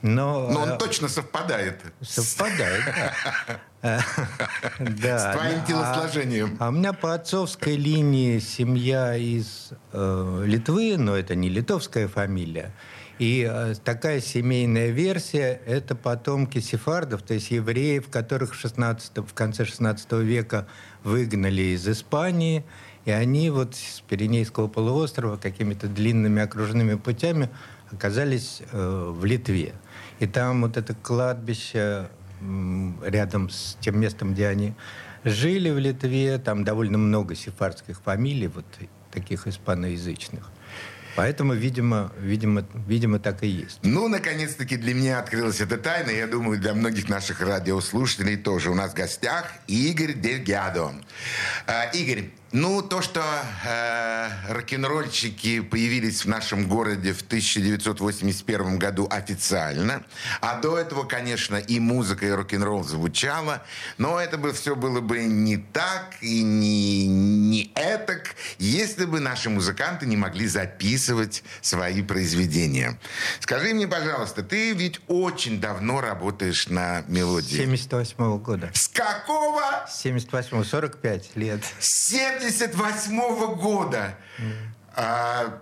Но, 0.03 0.49
Но 0.51 0.61
он 0.63 0.69
э, 0.71 0.79
точно 0.79 1.09
совпадает. 1.09 1.81
совпадает. 2.01 2.85
да. 2.87 3.61
Да. 4.79 5.19
С 5.19 5.37
твоим 5.37 5.61
А- 5.63 5.67
телосложением. 5.67 6.57
А 6.61 6.69
у 6.69 6.73
меня 6.73 6.93
по 6.93 7.15
отцовской 7.15 7.77
линии 7.77 8.39
семья 8.39 9.17
из 9.17 9.71
э, 9.93 10.45
Литвы, 10.47 10.97
но 10.97 11.17
это 11.17 11.35
не 11.35 11.49
литовская 11.49 12.07
фамилия. 12.07 12.73
И 13.19 13.49
э, 13.49 13.75
такая 13.85 14.21
семейная 14.21 14.91
версия– 14.91 15.61
это 15.67 15.95
потомки 15.95 16.61
сефардов, 16.61 17.23
то 17.23 17.35
есть 17.35 17.51
евреев, 17.51 18.09
которых 18.09 18.55
в, 18.55 18.57
16, 18.57 19.19
в 19.19 19.35
конце 19.35 19.65
16 19.65 20.13
века 20.13 20.67
выгнали 21.03 21.63
из 21.75 21.87
Испании. 21.89 22.65
И 23.05 23.11
они 23.11 23.51
вот 23.51 23.75
с 23.75 24.01
Пиренейского 24.09 24.69
полуострова 24.69 25.37
какими-то 25.37 25.89
длинными 25.89 26.41
окружными 26.41 26.95
путями 26.95 27.51
оказались 27.91 28.63
э, 28.71 29.13
в 29.13 29.25
Литве. 29.25 29.75
И 30.21 30.27
там 30.27 30.63
вот 30.63 30.77
это 30.77 30.95
кладбище 30.95 32.09
рядом 33.03 33.49
с 33.51 33.77
тем 33.81 34.01
местом, 34.01 34.35
где 34.35 34.49
они 34.49 34.75
жили 35.25 35.71
в 35.71 35.79
Литве, 35.79 36.39
там 36.39 36.65
довольно 36.65 36.99
много 36.99 37.35
сефардских 37.35 38.01
фамилий, 38.01 38.49
вот 38.49 38.65
таких 39.11 39.47
испаноязычных. 39.47 40.51
Поэтому, 41.17 41.53
видимо, 41.55 42.13
видимо, 42.19 42.65
видимо, 42.87 43.19
так 43.19 43.43
и 43.43 43.47
есть. 43.47 43.81
Ну, 43.83 44.09
наконец-таки 44.09 44.77
для 44.77 44.95
меня 44.95 45.19
открылась 45.19 45.61
эта 45.61 45.77
тайна. 45.77 46.11
Я 46.11 46.27
думаю, 46.27 46.59
для 46.59 46.75
многих 46.75 47.09
наших 47.09 47.41
радиослушателей 47.41 48.37
тоже. 48.37 48.71
У 48.71 48.75
нас 48.75 48.93
в 48.93 48.95
гостях 48.95 49.53
Игорь 49.67 50.15
Дельгядо. 50.15 50.93
А, 51.67 51.85
Игорь, 51.93 52.31
ну, 52.53 52.83
то, 52.83 53.01
что 53.01 53.23
э, 53.65 54.29
рок-н-ролльщики 54.51 55.61
появились 55.61 56.27
в 56.27 56.29
нашем 56.29 56.69
городе 56.69 57.15
в 57.15 57.23
1981 57.23 58.79
году 58.79 59.09
официально, 59.11 60.05
а 60.43 60.61
до 60.61 60.77
этого, 60.77 61.05
конечно, 61.05 61.57
и 61.57 61.81
музыка, 61.81 62.27
и 62.27 62.31
рок-н-ролл 62.31 62.85
звучало, 62.85 63.63
но 63.97 64.21
это 64.21 64.37
бы 64.37 64.53
все 64.53 64.77
было 64.77 65.01
бы 65.01 65.25
не 65.25 65.57
так 65.57 66.15
и 66.21 66.43
не, 66.43 67.07
не 67.07 67.73
этак, 67.75 68.35
если 68.59 69.07
бы 69.07 69.21
наши 69.21 69.49
музыканты 69.49 70.05
не 70.05 70.19
могли 70.19 70.47
записывать 70.47 71.02
свои 71.61 72.03
произведения. 72.03 72.99
Скажи 73.41 73.75
мне, 73.75 73.87
пожалуйста, 73.87 74.43
ты 74.43 74.73
ведь 74.73 75.01
очень 75.09 75.61
давно 75.61 76.01
работаешь 76.01 76.69
на 76.69 77.05
мелодии. 77.09 77.57
78 77.57 78.39
года. 78.39 78.71
С 78.75 78.89
какого? 78.89 79.87
С 79.89 80.01
78 80.01 80.65
45 80.65 81.37
лет. 81.37 81.61
78 81.81 83.55
года. 83.57 84.17
А, 84.95 85.61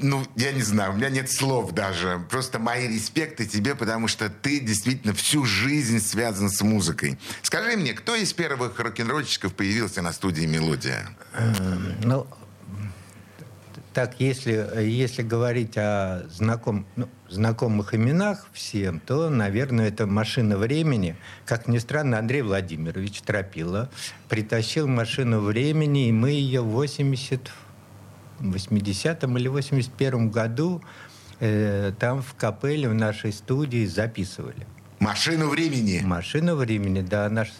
ну, 0.00 0.24
я 0.36 0.52
не 0.52 0.62
знаю, 0.62 0.92
у 0.92 0.94
меня 0.94 1.10
нет 1.10 1.30
слов 1.30 1.72
даже. 1.72 2.24
Просто 2.30 2.58
мои 2.58 2.86
респекты 2.86 3.46
тебе, 3.46 3.74
потому 3.74 4.08
что 4.08 4.28
ты 4.28 4.60
действительно 4.60 5.12
всю 5.14 5.44
жизнь 5.44 6.00
связан 6.00 6.50
с 6.50 6.60
музыкой. 6.62 7.18
Скажи 7.42 7.76
мне, 7.76 7.92
кто 7.94 8.14
из 8.14 8.32
первых 8.32 8.78
рок-н-ролльщиков 8.78 9.54
появился 9.54 10.02
на 10.02 10.12
студии 10.12 10.46
«Мелодия»? 10.46 11.08
Ну, 12.02 12.26
так, 13.98 14.20
если, 14.20 14.80
если 14.80 15.22
говорить 15.22 15.76
о 15.76 16.22
знаком, 16.30 16.86
ну, 16.94 17.08
знакомых 17.28 17.96
именах 17.96 18.46
всем, 18.52 19.00
то, 19.00 19.28
наверное, 19.28 19.88
это 19.88 20.06
«Машина 20.06 20.56
времени». 20.56 21.16
Как 21.44 21.66
ни 21.66 21.78
странно, 21.78 22.16
Андрей 22.20 22.42
Владимирович 22.42 23.22
Тропила 23.22 23.90
притащил 24.28 24.86
«Машину 24.86 25.40
времени», 25.40 26.06
и 26.06 26.12
мы 26.12 26.30
ее 26.30 26.60
в 26.60 26.68
80, 26.68 27.50
80-м 28.38 29.36
или 29.36 29.48
81 29.48 30.30
году 30.30 30.80
э, 31.40 31.92
там 31.98 32.22
в 32.22 32.34
капелле 32.34 32.88
в 32.88 32.94
нашей 32.94 33.32
студии 33.32 33.84
записывали. 33.84 34.64
«Машину 35.00 35.48
времени». 35.48 36.02
«Машина 36.04 36.54
времени», 36.54 37.00
да, 37.00 37.28
наш 37.28 37.50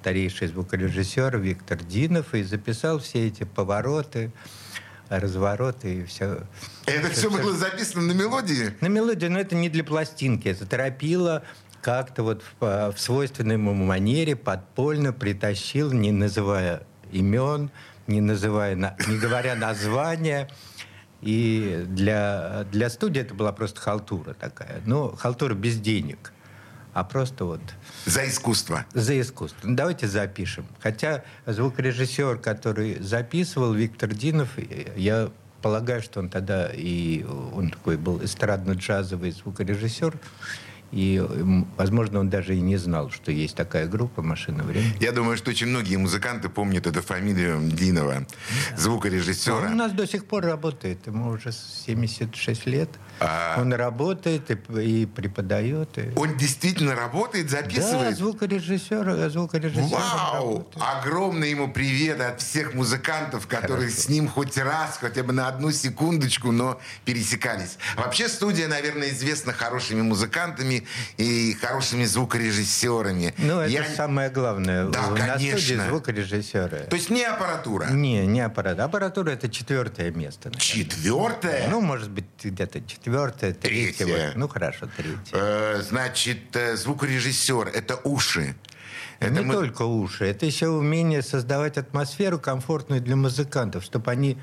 старейший 0.00 0.46
звукорежиссер 0.46 1.38
Виктор 1.38 1.82
Динов 1.82 2.34
и 2.34 2.44
записал 2.44 3.00
все 3.00 3.26
эти 3.26 3.42
повороты, 3.42 4.30
развороты 5.08 6.00
и 6.00 6.04
все. 6.04 6.42
Это 6.86 7.10
все 7.10 7.30
было 7.30 7.52
записано 7.52 8.02
на 8.02 8.12
«Мелодии»? 8.12 8.74
На 8.80 8.88
мелодию, 8.88 9.30
но 9.30 9.40
это 9.40 9.54
не 9.54 9.68
для 9.68 9.84
пластинки, 9.84 10.48
это 10.48 10.66
торопило 10.66 11.42
как-то 11.80 12.22
вот 12.22 12.42
в, 12.60 12.92
в 12.92 12.98
свойственной 12.98 13.54
ему 13.54 13.72
манере 13.72 14.36
подпольно 14.36 15.12
притащил, 15.12 15.92
не 15.92 16.12
называя 16.12 16.82
имен, 17.12 17.70
не 18.06 18.20
называя, 18.20 18.74
не 18.74 19.18
говоря 19.18 19.54
названия. 19.54 20.48
И 21.20 21.84
для, 21.88 22.66
для 22.70 22.90
студии 22.90 23.20
это 23.20 23.34
была 23.34 23.52
просто 23.52 23.80
халтура 23.80 24.34
такая. 24.34 24.80
Но 24.86 25.14
халтура 25.16 25.54
без 25.54 25.78
денег. 25.80 26.32
А 26.92 27.04
просто 27.04 27.44
вот... 27.44 27.60
За 28.06 28.26
искусство. 28.26 28.84
За 28.92 29.18
искусство. 29.20 29.68
Ну, 29.68 29.76
давайте 29.76 30.08
запишем. 30.08 30.66
Хотя 30.80 31.24
звукорежиссер, 31.46 32.38
который 32.38 32.98
записывал, 33.00 33.72
Виктор 33.72 34.12
Динов, 34.14 34.50
я 34.96 35.30
полагаю, 35.62 36.02
что 36.02 36.20
он 36.20 36.28
тогда 36.28 36.70
и 36.72 37.24
он 37.24 37.70
такой 37.70 37.96
был 37.96 38.18
эстрадно-джазовый 38.20 39.32
звукорежиссер, 39.32 40.14
и, 40.90 41.22
возможно, 41.76 42.20
он 42.20 42.30
даже 42.30 42.56
и 42.56 42.60
не 42.60 42.76
знал, 42.76 43.10
что 43.10 43.30
есть 43.30 43.54
такая 43.54 43.86
группа 43.86 44.22
«Машина 44.22 44.62
времени». 44.62 44.96
Я 45.00 45.12
думаю, 45.12 45.36
что 45.36 45.50
очень 45.50 45.66
многие 45.66 45.96
музыканты 45.96 46.48
помнят 46.48 46.86
эту 46.86 47.02
фамилию 47.02 47.60
Динова, 47.70 48.26
звукорежиссера. 48.76 49.66
Он 49.66 49.72
у 49.72 49.76
нас 49.76 49.92
до 49.92 50.06
сих 50.06 50.24
пор 50.24 50.44
работает. 50.44 51.06
Ему 51.06 51.30
уже 51.30 51.52
76 51.52 52.66
лет. 52.66 52.88
А... 53.20 53.60
Он 53.60 53.72
работает 53.74 54.50
и, 54.50 55.02
и 55.02 55.06
преподает. 55.06 55.98
И... 55.98 56.12
Он 56.16 56.36
действительно 56.38 56.94
работает, 56.94 57.50
записывает? 57.50 58.10
Да, 58.10 58.16
звукорежиссер. 58.16 59.28
звукорежиссер 59.28 59.88
Вау! 59.90 60.68
Огромный 60.76 61.50
ему 61.50 61.70
привет 61.70 62.20
от 62.20 62.40
всех 62.40 62.74
музыкантов, 62.74 63.46
которые 63.46 63.88
Хорошо. 63.88 64.02
с 64.02 64.08
ним 64.08 64.28
хоть 64.28 64.56
раз, 64.56 64.98
хотя 64.98 65.22
бы 65.22 65.32
на 65.32 65.48
одну 65.48 65.70
секундочку, 65.70 66.50
но 66.52 66.80
пересекались. 67.04 67.76
Вообще 67.96 68.28
студия, 68.28 68.68
наверное, 68.68 69.10
известна 69.10 69.52
хорошими 69.52 70.00
музыкантами 70.00 70.77
и 71.16 71.54
хорошими 71.54 72.04
звукорежиссерами. 72.04 73.34
Ну, 73.38 73.60
это 73.60 73.70
Я... 73.70 73.84
самое 73.84 74.30
главное. 74.30 74.86
Да, 74.86 75.10
на 75.10 75.16
конечно. 75.16 75.58
студии 75.58 75.88
звукорежиссеры. 75.88 76.86
То 76.90 76.96
есть 76.96 77.10
не 77.10 77.24
аппаратура? 77.24 77.86
Не, 77.90 78.26
не 78.26 78.40
аппаратура. 78.40 78.84
Аппаратура— 78.84 79.30
это 79.32 79.48
четвертое 79.48 80.10
место. 80.10 80.48
Наверное. 80.48 80.60
Четвертое? 80.60 81.68
Ну, 81.68 81.80
может 81.80 82.10
быть, 82.10 82.26
где-то 82.42 82.80
четвертое 82.82 83.52
третье. 83.52 84.06
Вот. 84.06 84.36
Ну, 84.36 84.48
хорошо, 84.48 84.88
третье. 84.96 85.18
Э, 85.32 85.82
значит, 85.82 86.54
э, 86.54 86.76
звукорежиссер— 86.76 87.68
это 87.74 87.96
уши. 88.04 88.54
Это 89.20 89.32
не 89.32 89.40
мы... 89.40 89.54
только 89.54 89.82
уши, 89.82 90.26
это 90.26 90.46
еще 90.46 90.68
умение 90.68 91.22
создавать 91.22 91.76
атмосферу 91.76 92.38
комфортную 92.38 93.00
для 93.00 93.16
музыкантов, 93.16 93.82
чтобы 93.82 94.10
они 94.12 94.38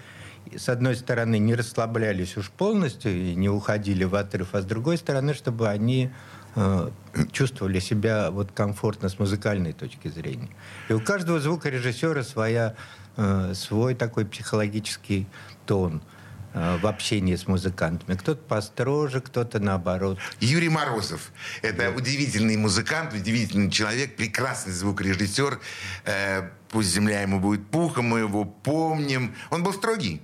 с 0.57 0.69
одной 0.69 0.95
стороны, 0.95 1.39
не 1.39 1.55
расслаблялись 1.55 2.37
уж 2.37 2.49
полностью 2.49 3.11
и 3.11 3.35
не 3.35 3.49
уходили 3.49 4.03
в 4.03 4.15
отрыв, 4.15 4.49
а 4.53 4.61
с 4.61 4.65
другой 4.65 4.97
стороны, 4.97 5.33
чтобы 5.33 5.69
они 5.69 6.11
э, 6.55 6.89
чувствовали 7.31 7.79
себя 7.79 8.31
вот 8.31 8.51
комфортно 8.51 9.09
с 9.09 9.19
музыкальной 9.19 9.73
точки 9.73 10.07
зрения. 10.07 10.49
И 10.89 10.93
у 10.93 10.99
каждого 10.99 11.39
звукорежиссера 11.39 12.23
своя, 12.23 12.75
э, 13.17 13.53
свой 13.53 13.95
такой 13.95 14.25
психологический 14.25 15.27
тон– 15.65 16.01
Э, 16.55 16.77
в 16.77 16.87
общении 16.87 17.35
с 17.35 17.47
музыкантами. 17.47 18.15
Кто-то 18.15 18.41
построже, 18.41 19.19
кто-то 19.19 19.59
наоборот. 19.59 20.17
Юрий 20.39 20.69
Морозов. 20.69 21.33
Это 21.61 21.77
да. 21.77 21.89
удивительный 21.89 22.55
музыкант, 22.55 23.13
удивительный 23.13 23.69
человек, 23.69 24.15
прекрасный 24.15 24.71
звукорежиссер. 24.71 25.59
Э, 26.05 26.49
пусть 26.69 26.93
земля 26.93 27.23
ему 27.23 27.41
будет 27.41 27.67
пухом, 27.67 28.05
мы 28.05 28.19
его 28.19 28.45
помним. 28.45 29.35
Он 29.49 29.63
был 29.63 29.73
строгий? 29.73 30.21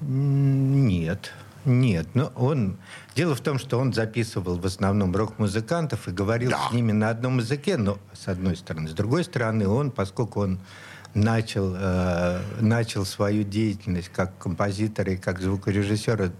Нет. 0.00 1.32
Нет, 1.66 2.08
но 2.14 2.32
он... 2.36 2.78
Дело 3.14 3.34
в 3.34 3.40
том, 3.40 3.58
что 3.58 3.78
он 3.78 3.92
записывал 3.92 4.58
в 4.58 4.64
основном 4.64 5.14
рок-музыкантов 5.14 6.08
и 6.08 6.10
говорил 6.10 6.50
да. 6.50 6.68
с 6.68 6.72
ними 6.72 6.92
на 6.92 7.10
одном 7.10 7.38
языке, 7.38 7.76
но 7.76 7.98
с 8.14 8.28
одной 8.28 8.56
стороны. 8.56 8.88
С 8.88 8.92
другой 8.92 9.24
стороны, 9.24 9.68
он, 9.68 9.90
поскольку 9.90 10.40
он 10.40 10.60
начал, 11.12 11.74
э, 11.76 12.40
начал 12.60 13.04
свою 13.04 13.44
деятельность 13.44 14.08
как 14.08 14.38
композитор 14.38 15.10
и 15.10 15.16
как 15.16 15.40
звукорежиссер 15.40 16.32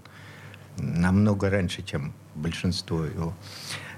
намного 0.77 1.49
раньше, 1.49 1.83
чем 1.83 2.13
большинство 2.33 3.03
его 3.03 3.33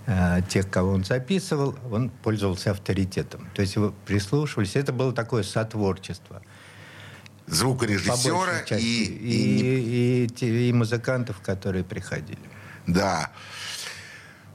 э, 0.08 0.42
тех, 0.50 0.70
кого 0.70 0.92
он 0.92 1.06
записывал, 1.06 1.76
он 1.90 2.10
пользовался 2.10 2.72
авторитетом. 2.72 3.48
То 3.54 3.62
есть 3.62 3.76
его 3.76 3.94
прислушивались. 4.06 4.76
Это 4.76 4.92
было 4.92 5.14
такое 5.14 5.44
сотворчество. 5.44 6.42
Звукорежиссера 7.48 8.60
и, 8.72 9.04
и, 9.04 10.28
и, 10.28 10.46
и, 10.46 10.70
и 10.70 10.74
музыкантов, 10.74 11.42
которые 11.42 11.84
приходили. 11.84 12.40
Да. 12.88 13.32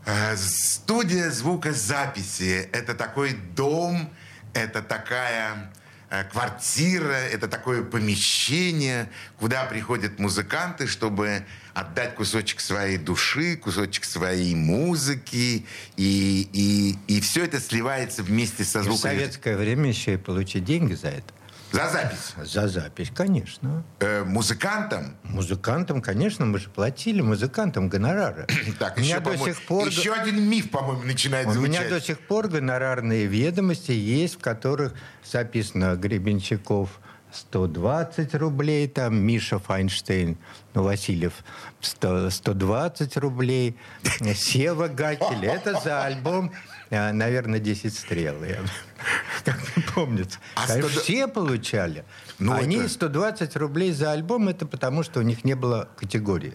Э, 0.07 0.37
студия 0.37 1.31
звукозаписи– 1.31 2.69
это 2.73 2.95
такой 2.95 3.35
дом, 3.55 4.11
это 4.55 4.83
такая 4.83 5.71
Э, 6.11 6.25
квартира, 6.25 7.13
это 7.13 7.49
такое 7.49 7.83
помещение, 7.83 9.11
куда 9.39 9.65
приходят 9.67 10.19
музыканты, 10.19 10.87
чтобы 10.87 11.45
отдать 11.75 12.15
кусочек 12.15 12.61
своей 12.61 12.97
души, 12.97 13.57
кусочек 13.57 14.07
своей 14.07 14.55
музыки, 14.55 15.67
и, 15.99 16.49
и, 16.51 16.99
и 17.09 17.21
все 17.21 17.45
это 17.45 17.61
сливается 17.61 18.23
вместе 18.23 18.65
со 18.65 18.83
звуком. 18.83 18.97
в 18.97 19.03
советское 19.03 19.59
время 19.59 19.89
еще 19.89 20.15
и 20.15 20.17
получить 20.17 20.65
деньги 20.65 20.95
за 20.95 21.09
это. 21.09 21.35
За 21.73 21.89
запись? 21.89 22.35
За 22.45 22.69
запись, 22.69 23.11
конечно. 23.15 23.85
Э, 24.01 24.25
музыкантам? 24.25 25.17
Музыкантам, 25.25 26.01
конечно, 26.01 26.47
мы 26.47 26.59
же 26.59 26.71
платили 26.71 27.21
музыкантам 27.21 27.89
гонорары. 27.89 28.47
Так, 28.79 28.97
у 28.97 29.01
еще, 29.01 29.21
до 29.21 29.37
сих 29.37 29.67
пор... 29.67 29.87
еще 29.89 30.13
один 30.13 30.49
миф, 30.49 30.71
по-моему, 30.71 31.03
начинает 31.03 31.49
звучать. 31.49 31.81
У 31.81 31.83
меня 31.83 31.89
до 31.91 32.01
сих 32.01 32.21
пор 32.21 32.49
гонорарные 32.49 33.27
ведомости 33.27 33.93
есть, 33.93 34.37
в 34.37 34.39
которых 34.39 34.95
записано 35.25 35.97
Гребенщиков 35.97 37.01
120 37.33 38.35
рублей, 38.37 38.89
там 38.89 39.17
Миша 39.21 39.59
Файнштейн, 39.59 40.39
ну, 40.75 40.83
Васильев 40.85 41.45
100, 41.81 42.31
120 42.31 43.17
рублей, 43.19 43.77
Сева 44.35 44.89
Гакель. 44.89 45.45
Это 45.45 45.79
за 45.81 46.05
альбом 46.05 46.53
а, 46.91 47.13
наверное, 47.13 47.59
10 47.59 47.95
стрел. 47.95 48.37
Помнится. 49.95 50.39
А 50.55 50.67
Конечно, 50.67 50.91
100... 50.91 51.01
все 51.01 51.29
получали. 51.29 52.05
Ну, 52.39 52.53
Они 52.53 52.77
это... 52.77 52.89
120 52.89 53.57
рублей 53.57 53.93
за 53.93 54.13
альбом, 54.13 54.49
это 54.49 54.67
потому, 54.67 55.03
что 55.03 55.21
у 55.21 55.23
них 55.23 55.45
не 55.45 55.55
было 55.55 55.89
категории. 55.97 56.55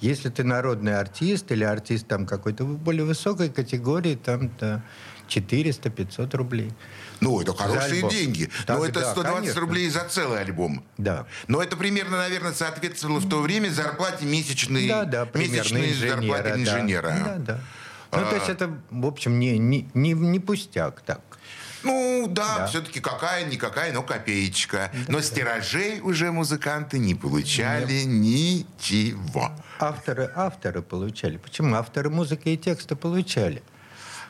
Если 0.00 0.30
ты 0.30 0.44
народный 0.44 0.98
артист 0.98 1.52
или 1.52 1.62
артист 1.62 2.06
там 2.08 2.26
какой-то 2.26 2.64
более 2.64 3.04
высокой 3.04 3.50
категории, 3.50 4.14
там 4.14 4.48
то 4.48 4.82
400-500 5.28 6.36
рублей. 6.36 6.72
Ну, 7.20 7.40
это 7.40 7.54
хорошие 7.54 8.08
деньги. 8.08 8.50
Так, 8.66 8.78
Но 8.78 8.84
это 8.84 9.00
да, 9.00 9.12
120 9.12 9.40
конечно. 9.40 9.60
рублей 9.60 9.88
за 9.90 10.00
целый 10.08 10.40
альбом. 10.40 10.84
Да. 10.98 11.26
Но 11.48 11.62
это 11.62 11.76
примерно, 11.76 12.16
наверное, 12.16 12.52
соответствовало 12.52 13.18
в 13.18 13.28
то 13.28 13.40
время 13.40 13.68
зарплате 13.68 14.24
месячной, 14.24 14.88
да, 14.88 15.04
да, 15.04 15.28
месячной 15.34 15.90
инженера, 15.92 16.36
зарплате 16.36 16.62
инженера. 16.62 17.08
Да, 17.24 17.36
да. 17.38 17.60
Ну, 18.12 18.28
то 18.28 18.34
есть 18.34 18.48
а. 18.48 18.52
это, 18.52 18.80
в 18.90 19.06
общем, 19.06 19.38
не, 19.38 19.58
не, 19.58 19.88
не, 19.94 20.12
не 20.14 20.40
пустяк 20.40 21.00
так. 21.02 21.20
Ну, 21.82 22.26
да, 22.28 22.58
да. 22.58 22.66
все-таки 22.66 23.00
какая-никакая, 23.00 23.92
но 23.92 24.02
копеечка. 24.02 24.90
Да, 24.92 25.12
но 25.12 25.20
с 25.20 25.30
тиражей 25.30 26.00
уже 26.00 26.30
музыканты 26.32 26.98
не 26.98 27.14
получали 27.14 28.02
Нет. 28.02 28.66
ничего. 28.78 29.52
Авторы, 29.78 30.30
авторы 30.34 30.82
получали. 30.82 31.36
Почему? 31.36 31.74
Авторы 31.76 32.10
музыки 32.10 32.50
и 32.50 32.56
текста 32.56 32.96
получали. 32.96 33.62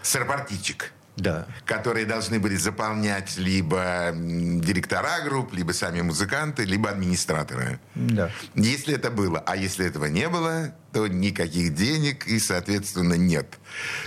Сарпартичек 0.02 0.92
да. 1.20 1.46
которые 1.64 2.06
должны 2.06 2.38
были 2.38 2.56
заполнять 2.56 3.36
либо 3.36 4.12
директора 4.14 5.20
групп, 5.24 5.52
либо 5.52 5.72
сами 5.72 6.00
музыканты, 6.00 6.64
либо 6.64 6.90
администраторы. 6.90 7.78
Да. 7.94 8.30
Если 8.54 8.94
это 8.94 9.10
было, 9.10 9.42
а 9.46 9.56
если 9.56 9.86
этого 9.86 10.06
не 10.06 10.28
было, 10.28 10.74
то 10.92 11.06
никаких 11.06 11.74
денег 11.74 12.26
и, 12.26 12.38
соответственно, 12.38 13.14
нет. 13.14 13.58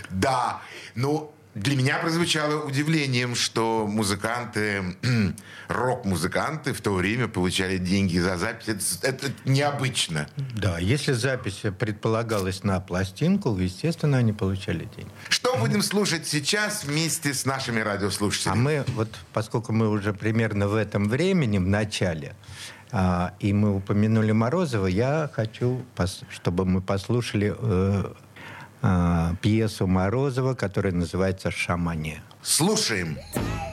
Да, 0.10 0.62
ну, 0.95 1.33
для 1.55 1.75
меня 1.75 1.99
прозвучало 1.99 2.63
удивлением, 2.65 3.35
что 3.35 3.85
музыканты, 3.87 4.95
рок-музыканты 5.67 6.73
в 6.73 6.81
то 6.81 6.93
время 6.93 7.27
получали 7.27 7.77
деньги 7.77 8.17
за 8.17 8.37
запись. 8.37 8.99
Это, 9.03 9.27
это 9.27 9.33
необычно. 9.45 10.27
Да, 10.55 10.79
если 10.79 11.13
запись 11.13 11.61
предполагалась 11.77 12.63
на 12.63 12.79
пластинку, 12.79 13.55
естественно, 13.57 14.17
они 14.17 14.33
получали 14.33 14.89
деньги. 14.95 15.11
Что 15.29 15.55
будем 15.57 15.83
слушать 15.83 16.27
сейчас 16.27 16.85
вместе 16.85 17.33
с 17.33 17.45
нашими 17.45 17.81
радиослушателями? 17.81 18.57
А 18.57 18.61
мы, 18.61 18.83
вот 18.95 19.09
поскольку 19.31 19.73
мы 19.73 19.89
уже 19.89 20.13
примерно 20.13 20.67
в 20.67 20.75
этом 20.75 21.07
времени, 21.07 21.59
в 21.59 21.67
начале, 21.67 22.35
а, 22.91 23.33
и 23.39 23.53
мы 23.53 23.75
упомянули 23.75 24.31
Морозова, 24.31 24.87
я 24.87 25.29
хочу, 25.33 25.83
чтобы 26.29 26.65
мы 26.65 26.81
послушали 26.81 27.55
э, 27.57 28.13
э, 28.84 29.36
пьесу 29.41 29.88
Морозова, 29.88 30.54
которая 30.54 30.93
называется 30.93 31.50
«Шамане». 31.50 32.22
Слушаем. 32.43 33.17
Легенды 33.17 33.72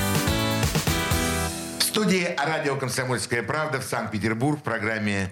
Студии 1.91 2.33
радио 2.37 2.77
«Комсомольская 2.77 3.43
правда» 3.43 3.81
в 3.81 3.83
Санкт-Петербург 3.83 4.61
в 4.61 4.63
программе 4.63 5.29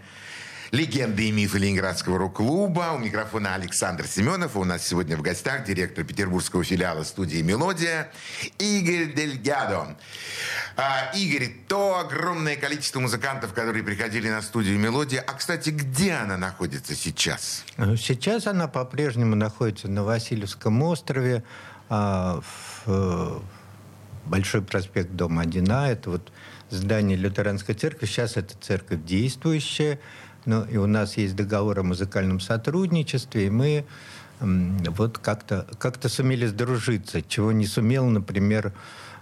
Легенды 0.71 1.29
и 1.29 1.31
мифы 1.31 1.57
Ленинградского 1.57 2.17
рок-клуба. 2.17 2.91
У 2.95 2.97
микрофона 2.97 3.55
Александр 3.55 4.05
Семенов. 4.05 4.57
У 4.57 4.65
нас 4.65 4.85
сегодня 4.85 5.15
в 5.15 5.21
гостях 5.21 5.63
директор 5.63 6.03
петербургского 6.03 6.65
филиала 6.65 7.03
студии 7.03 7.37
«Мелодия» 7.37 8.11
Игорь 8.57 9.13
Дельгядо. 9.13 9.95
А, 10.75 11.09
Игорь, 11.15 11.49
то 11.69 11.97
огромное 11.97 12.57
количество 12.57 12.99
музыкантов, 12.99 13.53
которые 13.53 13.85
приходили 13.85 14.29
на 14.29 14.41
студию 14.41 14.77
«Мелодия». 14.77 15.23
А, 15.25 15.35
кстати, 15.35 15.69
где 15.69 16.11
она 16.11 16.35
находится 16.35 16.93
сейчас? 16.93 17.63
Сейчас 17.77 18.47
она 18.47 18.67
по-прежнему 18.67 19.37
находится 19.37 19.87
на 19.87 20.03
Васильевском 20.03 20.83
острове, 20.83 21.45
а, 21.87 22.41
в 22.41 22.83
э, 22.85 23.39
Большой 24.29 24.61
проспект, 24.61 25.11
дом 25.11 25.39
1А. 25.39 25.87
Это 25.87 26.11
вот 26.11 26.31
здание 26.69 27.17
лютеранской 27.17 27.75
церкви. 27.75 28.05
Сейчас 28.05 28.37
эта 28.37 28.55
церковь 28.59 28.99
действующая. 29.05 29.99
Ну, 30.45 30.63
и 30.65 30.77
у 30.77 30.87
нас 30.87 31.17
есть 31.17 31.35
договор 31.35 31.79
о 31.79 31.83
музыкальном 31.83 32.39
сотрудничестве, 32.39 33.47
и 33.47 33.49
мы 33.49 33.85
вот 34.39 35.17
как-то 35.17 35.67
как 35.79 35.97
сумели 36.07 36.47
сдружиться, 36.47 37.21
чего 37.21 37.51
не 37.51 37.65
сумел, 37.65 38.05
например, 38.05 38.73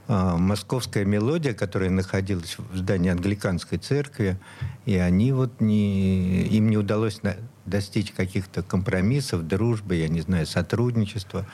а, 0.07 0.37
московская 0.37 1.03
мелодия, 1.03 1.53
которая 1.53 1.89
находилась 1.89 2.57
в 2.57 2.77
здании 2.77 3.11
англиканской 3.11 3.77
церкви, 3.77 4.37
и 4.85 4.95
они 4.95 5.33
вот 5.33 5.59
не, 5.59 6.43
им 6.43 6.69
не 6.69 6.77
удалось 6.77 7.19
достичь 7.65 8.13
каких-то 8.13 8.63
компромиссов, 8.63 9.45
дружбы, 9.45 9.95
я 9.95 10.07
не 10.07 10.21
знаю, 10.21 10.45
сотрудничества. 10.45 11.45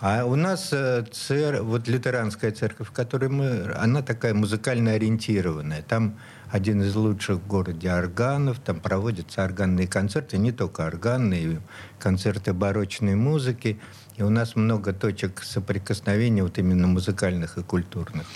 А 0.00 0.24
у 0.24 0.36
нас 0.36 0.68
э, 0.72 1.04
цер, 1.10 1.62
вот 1.62 1.88
лютеранская 1.88 2.52
церковь, 2.52 2.88
в 2.88 2.92
которой 2.92 3.28
мы, 3.28 3.72
она 3.76 4.00
такая 4.02 4.32
музыкально 4.32 4.92
ориентированная. 4.92 5.82
Там 5.82 6.18
один 6.50 6.82
из 6.82 6.94
лучших 6.94 7.38
в 7.38 7.46
городе 7.46 7.92
органов, 7.92 8.60
там 8.64 8.78
проводятся 8.78 9.44
органные 9.44 9.88
концерты, 9.88 10.38
не 10.38 10.52
только 10.52 10.86
органные, 10.86 11.60
концерты 11.98 12.52
барочной 12.52 13.16
музыки. 13.16 13.80
И 14.16 14.22
у 14.22 14.30
нас 14.30 14.54
много 14.54 14.92
точек 14.92 15.42
соприкосновения 15.42 16.42
вот 16.44 16.58
именно 16.58 16.86
музыкальных 16.86 17.58
и 17.58 17.62
культурных. 17.62 18.26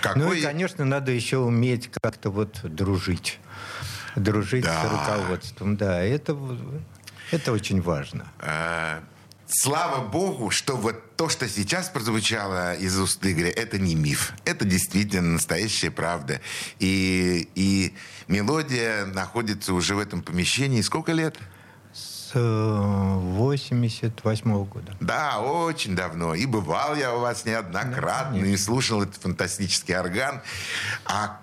Какой... 0.00 0.22
Ну 0.22 0.32
и, 0.32 0.40
конечно, 0.40 0.86
надо 0.86 1.12
еще 1.12 1.38
уметь 1.38 1.90
как-то 2.00 2.30
вот 2.30 2.60
дружить. 2.62 3.40
Дружить 4.16 4.64
да. 4.64 4.82
с 4.82 4.90
руководством. 4.90 5.76
Да, 5.76 6.00
это, 6.00 6.36
это 7.30 7.52
очень 7.52 7.80
важно. 7.80 8.26
А 8.38 9.00
слава 9.50 10.04
богу, 10.04 10.50
что 10.50 10.76
вот 10.76 11.16
то, 11.16 11.28
что 11.28 11.48
сейчас 11.48 11.88
прозвучало 11.88 12.74
из 12.74 12.98
уст 12.98 13.24
Игоря, 13.24 13.50
это 13.50 13.78
не 13.78 13.94
миф. 13.94 14.32
Это 14.44 14.64
действительно 14.64 15.32
настоящая 15.32 15.90
правда. 15.90 16.40
И, 16.78 17.48
и 17.54 17.94
мелодия 18.28 19.06
находится 19.06 19.74
уже 19.74 19.94
в 19.94 19.98
этом 19.98 20.22
помещении. 20.22 20.80
Сколько 20.80 21.12
лет? 21.12 21.38
С 21.92 22.32
88 22.34 24.50
-го 24.50 24.64
года. 24.64 24.96
Да, 25.00 25.40
очень 25.40 25.96
давно. 25.96 26.34
И 26.34 26.46
бывал 26.46 26.94
я 26.94 27.14
у 27.14 27.20
вас 27.20 27.44
неоднократно, 27.44 28.40
да, 28.40 28.46
и 28.46 28.56
слушал 28.56 29.02
этот 29.02 29.16
фантастический 29.16 29.98
орган. 29.98 30.40
А 31.04 31.40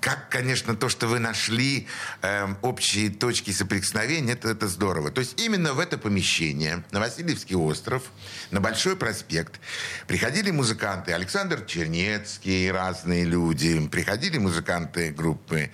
как, 0.00 0.28
конечно, 0.30 0.74
то, 0.74 0.88
что 0.88 1.06
вы 1.06 1.18
нашли 1.18 1.86
э, 2.22 2.48
общие 2.62 3.10
точки 3.10 3.50
соприкосновения, 3.50 4.32
это, 4.32 4.48
это 4.48 4.68
здорово. 4.68 5.10
То 5.10 5.20
есть 5.20 5.40
именно 5.40 5.74
в 5.74 5.78
это 5.78 5.98
помещение, 5.98 6.82
на 6.90 7.00
Васильевский 7.00 7.56
остров, 7.56 8.02
на 8.50 8.60
Большой 8.60 8.96
проспект, 8.96 9.60
приходили 10.06 10.50
музыканты 10.50 11.12
Александр 11.12 11.64
Чернецкий, 11.66 12.70
разные 12.70 13.24
люди, 13.24 13.88
приходили 13.88 14.38
музыканты 14.38 15.10
группы 15.10 15.70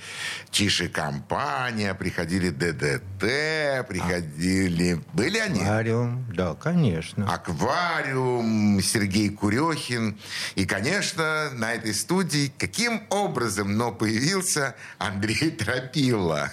Чиши 0.51 0.89
Компания, 0.89 1.95
приходили 1.95 2.51
ДДТ, 2.51 3.87
приходили... 3.89 4.95
А. 4.95 5.17
Были 5.17 5.39
они? 5.39 5.61
Аквариум, 5.61 6.27
да, 6.35 6.55
конечно. 6.55 7.33
Аквариум, 7.33 8.81
Сергей 8.83 9.31
Курехин. 9.31 10.19
И, 10.55 10.67
конечно, 10.67 11.51
на 11.53 11.75
этой 11.75 11.95
студии 11.95 12.53
каким 12.59 13.03
образом, 13.11 13.77
но 13.77 13.93
появились 13.93 14.15
появился 14.16 14.74
Андрей 14.98 15.50
Тропила. 15.59 16.50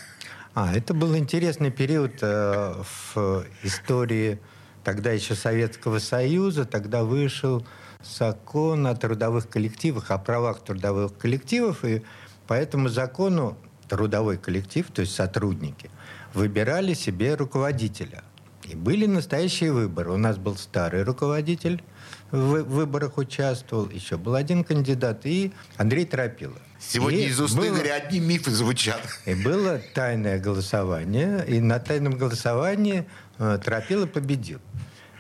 А, 0.54 0.76
это 0.76 0.94
был 0.94 1.16
интересный 1.16 1.72
период 1.72 2.12
э, 2.22 2.84
в 3.06 3.46
истории 3.64 4.40
тогда 4.84 5.12
еще 5.12 5.34
Советского 5.36 6.00
Союза. 6.00 6.66
Тогда 6.66 7.04
вышел 7.04 7.66
закон 8.04 8.86
о 8.86 8.96
трудовых 8.96 9.50
коллективах, 9.50 10.12
о 10.12 10.18
правах 10.18 10.64
трудовых 10.64 11.18
коллективов. 11.18 11.86
И 11.86 12.04
по 12.48 12.54
этому 12.54 12.90
закону 12.90 13.58
трудовой 13.88 14.38
коллектив, 14.38 14.86
то 14.94 15.02
есть 15.02 15.16
сотрудники, 15.16 15.90
выбирали 16.34 16.94
себе 16.94 17.36
руководителя. 17.36 18.24
И 18.70 18.76
были 18.76 19.06
настоящие 19.06 19.72
выборы. 19.72 20.12
У 20.12 20.18
нас 20.18 20.38
был 20.38 20.56
старый 20.56 21.04
руководитель, 21.04 21.84
в 22.32 22.64
выборах 22.64 23.18
участвовал, 23.18 23.90
еще 23.90 24.18
был 24.18 24.36
один 24.36 24.64
кандидат, 24.64 25.26
и 25.26 25.52
Андрей 25.78 26.06
Тропила. 26.06 26.58
Сегодня 26.80 27.20
и 27.20 27.28
из 27.28 27.40
уст 27.40 27.56
было, 27.56 27.68
Игоря 27.68 27.94
одни 27.94 28.20
мифы 28.20 28.52
звучат. 28.52 29.02
И 29.26 29.36
было 29.36 29.82
тайное 29.94 30.40
голосование, 30.40 31.46
и 31.48 31.60
на 31.60 31.80
тайном 31.80 32.18
голосовании 32.18 33.06
э, 33.38 33.60
Тропила 33.64 34.06
победил. 34.06 34.60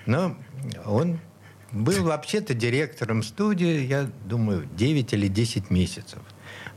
Но 0.05 0.35
он 0.85 1.19
был 1.71 2.03
вообще-то 2.03 2.53
директором 2.53 3.23
студии, 3.23 3.85
я 3.85 4.09
думаю, 4.25 4.67
9 4.75 5.13
или 5.13 5.27
10 5.27 5.69
месяцев. 5.69 6.19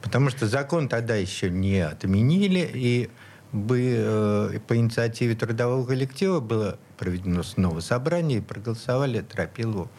Потому 0.02 0.30
что 0.30 0.46
закон 0.46 0.88
тогда 0.88 1.16
еще 1.16 1.50
не 1.50 1.80
отменили, 1.80 2.70
и 2.72 3.10
бы, 3.56 3.94
э, 3.96 4.60
по 4.66 4.76
инициативе 4.76 5.34
трудового 5.34 5.86
коллектива 5.86 6.40
было 6.40 6.78
проведено 6.96 7.42
снова 7.42 7.80
собрание, 7.80 8.38
и 8.38 8.40
проголосовали 8.40 9.20
Тропилу. 9.20 9.90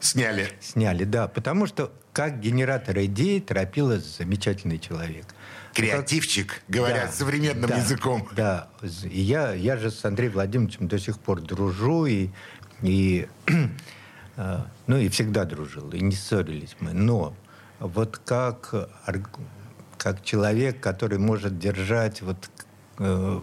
Сняли. 0.00 0.48
Сняли, 0.60 1.04
да. 1.04 1.28
Потому 1.28 1.66
что 1.66 1.92
как 2.12 2.40
генератор 2.40 2.98
идей 2.98 3.40
Торопила 3.40 3.98
замечательный 3.98 4.78
человек. 4.78 5.26
Креативчик, 5.74 6.48
как... 6.48 6.62
говорят 6.68 7.06
да, 7.06 7.12
современным 7.12 7.70
да, 7.70 7.76
языком. 7.76 8.28
Да. 8.32 8.68
И 9.04 9.20
я, 9.20 9.52
я 9.52 9.76
же 9.76 9.90
с 9.90 10.04
Андреем 10.04 10.32
Владимировичем 10.32 10.88
до 10.88 10.98
сих 10.98 11.18
пор 11.20 11.40
дружу 11.40 12.06
и, 12.06 12.30
и 12.82 13.28
э, 14.36 14.58
ну 14.86 14.96
и 14.96 15.08
всегда 15.08 15.44
дружил, 15.44 15.90
и 15.92 16.00
не 16.00 16.16
ссорились 16.16 16.76
мы. 16.80 16.92
Но 16.92 17.36
вот 17.78 18.18
как, 18.18 18.74
как 19.96 20.24
человек, 20.24 20.80
который 20.80 21.18
может 21.18 21.58
держать 21.58 22.22
вот 22.22 22.50
э, 23.00 23.40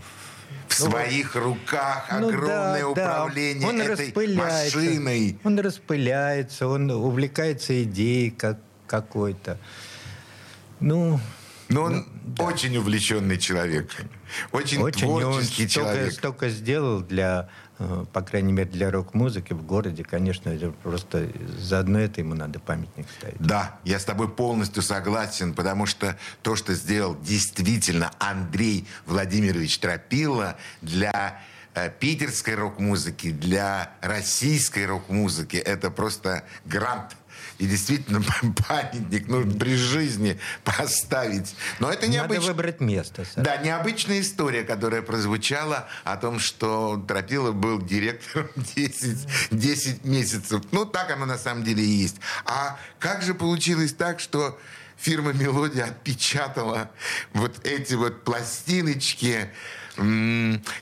в 0.67 0.80
ну, 0.80 0.89
своих 0.89 1.36
руках 1.36 2.08
ну, 2.12 2.30
огромное 2.30 2.82
да, 2.82 2.89
управление 2.89 3.62
да. 3.62 3.67
Он 3.67 3.82
этой 3.82 4.36
машиной. 4.36 5.39
Он 5.43 5.60
распыляется, 5.60 6.67
он 6.67 6.89
увлекается 6.91 7.84
идеей 7.84 8.32
как, 8.32 8.60
какой-то. 8.86 9.58
Ну, 10.80 11.20
но 11.70 11.84
он 11.84 11.96
ну, 11.96 12.06
да. 12.36 12.43
очень 12.46 12.78
увлеченный 12.78 13.38
человек. 13.38 13.91
Очень, 14.52 14.82
очень 14.82 15.02
творческий 15.08 15.63
он 15.63 15.70
человек. 15.70 16.12
Столько, 16.12 16.46
столько 16.46 16.50
сделал 16.50 17.02
для, 17.02 17.50
по 17.77 18.21
крайней 18.21 18.53
мере, 18.53 18.69
для 18.69 18.89
рок-музыки 18.89 19.53
в 19.53 19.63
городе. 19.63 20.03
Конечно, 20.03 20.51
просто 20.81 21.29
заодно 21.59 21.99
это 21.99 22.21
ему 22.21 22.33
надо 22.33 22.59
памятник 22.59 23.05
ставить. 23.19 23.37
Да, 23.39 23.79
я 23.83 23.99
с 23.99 24.05
тобой 24.05 24.29
полностью 24.29 24.81
согласен, 24.81 25.53
потому 25.53 25.85
что 25.85 26.17
то, 26.41 26.55
что 26.55 26.73
сделал 26.73 27.15
действительно 27.19 28.11
Андрей 28.19 28.87
Владимирович 29.05 29.77
Тропила 29.79 30.55
для 30.81 31.39
э, 31.75 31.91
питерской 31.99 32.55
рок-музыки, 32.55 33.31
для 33.31 33.91
российской 34.01 34.85
рок-музыки 34.85 35.57
это 35.57 35.91
просто 35.91 36.43
грант. 36.65 37.16
И 37.60 37.65
действительно 37.65 38.22
памятник 38.67 39.28
нужно 39.28 39.58
при 39.58 39.76
жизни 39.76 40.39
поставить. 40.63 41.56
Но 41.80 41.91
это 41.91 42.08
необычно. 42.08 42.41
Надо 42.41 42.54
выбрать 42.54 42.80
место. 42.80 43.26
Сэр. 43.26 43.43
Да, 43.43 43.58
необычная 43.58 44.22
история, 44.22 44.63
которая 44.63 45.02
прозвучала 45.02 45.88
о 46.04 46.17
том, 46.17 46.39
что 46.39 47.04
Тропила 47.08 47.52
был 47.52 47.82
директором 47.82 48.50
10, 48.76 49.28
10 49.52 50.06
месяцев. 50.06 50.62
Ну, 50.72 50.86
так 50.86 51.12
оно 51.12 51.26
на 51.26 51.38
самом 51.38 51.63
деле 51.63 51.84
и 51.84 51.88
есть. 51.88 52.17
А 52.46 52.78
как 53.00 53.24
же 53.24 53.34
получилось 53.34 53.93
так, 53.93 54.20
что 54.20 54.60
фирма 54.98 55.34
«Мелодия» 55.34 55.86
отпечатала 55.86 56.91
вот 57.34 57.65
эти 57.65 57.93
вот 57.93 58.24
пластиночки, 58.24 59.50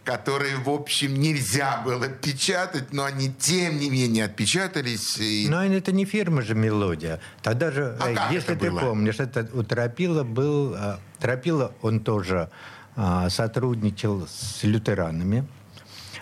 которые, 0.04 0.58
в 0.58 0.70
общем, 0.70 1.16
нельзя 1.16 1.82
было 1.86 2.08
печатать, 2.08 2.94
но 2.94 3.06
они, 3.06 3.34
тем 3.34 3.80
не 3.80 3.90
менее, 3.90 4.26
отпечатались. 4.26 5.18
И... 5.18 5.48
Но 5.50 5.64
это 5.64 5.92
не 5.92 6.06
фирма 6.06 6.42
же 6.42 6.56
«Мелодия». 6.56 7.20
Тогда 7.42 7.72
же, 7.72 7.98
а 8.00 8.30
э, 8.30 8.34
если 8.34 8.56
ты 8.56 8.70
было? 8.70 8.80
помнишь, 8.82 9.20
это 9.20 9.48
у 9.54 9.64
Тропила 9.64 10.24
был... 10.24 10.76
А, 10.76 11.00
Тропила, 11.20 11.74
он 11.82 12.02
тоже 12.02 12.50
а, 12.96 13.30
сотрудничал 13.30 14.28
с 14.28 14.64
лютеранами. 14.64 15.48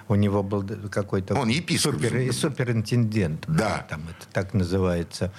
У 0.08 0.16
него 0.16 0.44
был 0.44 0.64
какой-то 0.90 1.36
он 1.36 1.48
епископ. 1.48 1.96
супер, 1.96 2.34
суперинтендент. 2.34 3.46
Да. 3.48 3.86
Там 3.90 4.04
это 4.10 4.28
так 4.32 4.54
называется. 4.54 5.32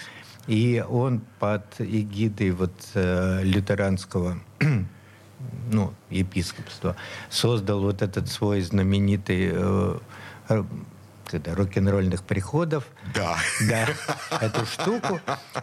И 0.47 0.85
он 0.87 1.23
под 1.39 1.65
эгидой 1.79 2.51
вот 2.51 2.73
э, 2.95 3.43
лютеранского 3.43 4.41
ну, 5.71 5.93
епископства 6.11 6.97
создал 7.31 7.81
вот 7.81 8.03
этот 8.03 8.29
свой 8.29 8.61
знаменитый 8.61 9.51
э, 9.53 9.99
рок-н-ролльных 11.31 12.23
приходов. 12.23 12.85
Да. 13.15 13.37
Да, 13.69 13.89
эту 14.41 14.67
штуку. 14.67 15.21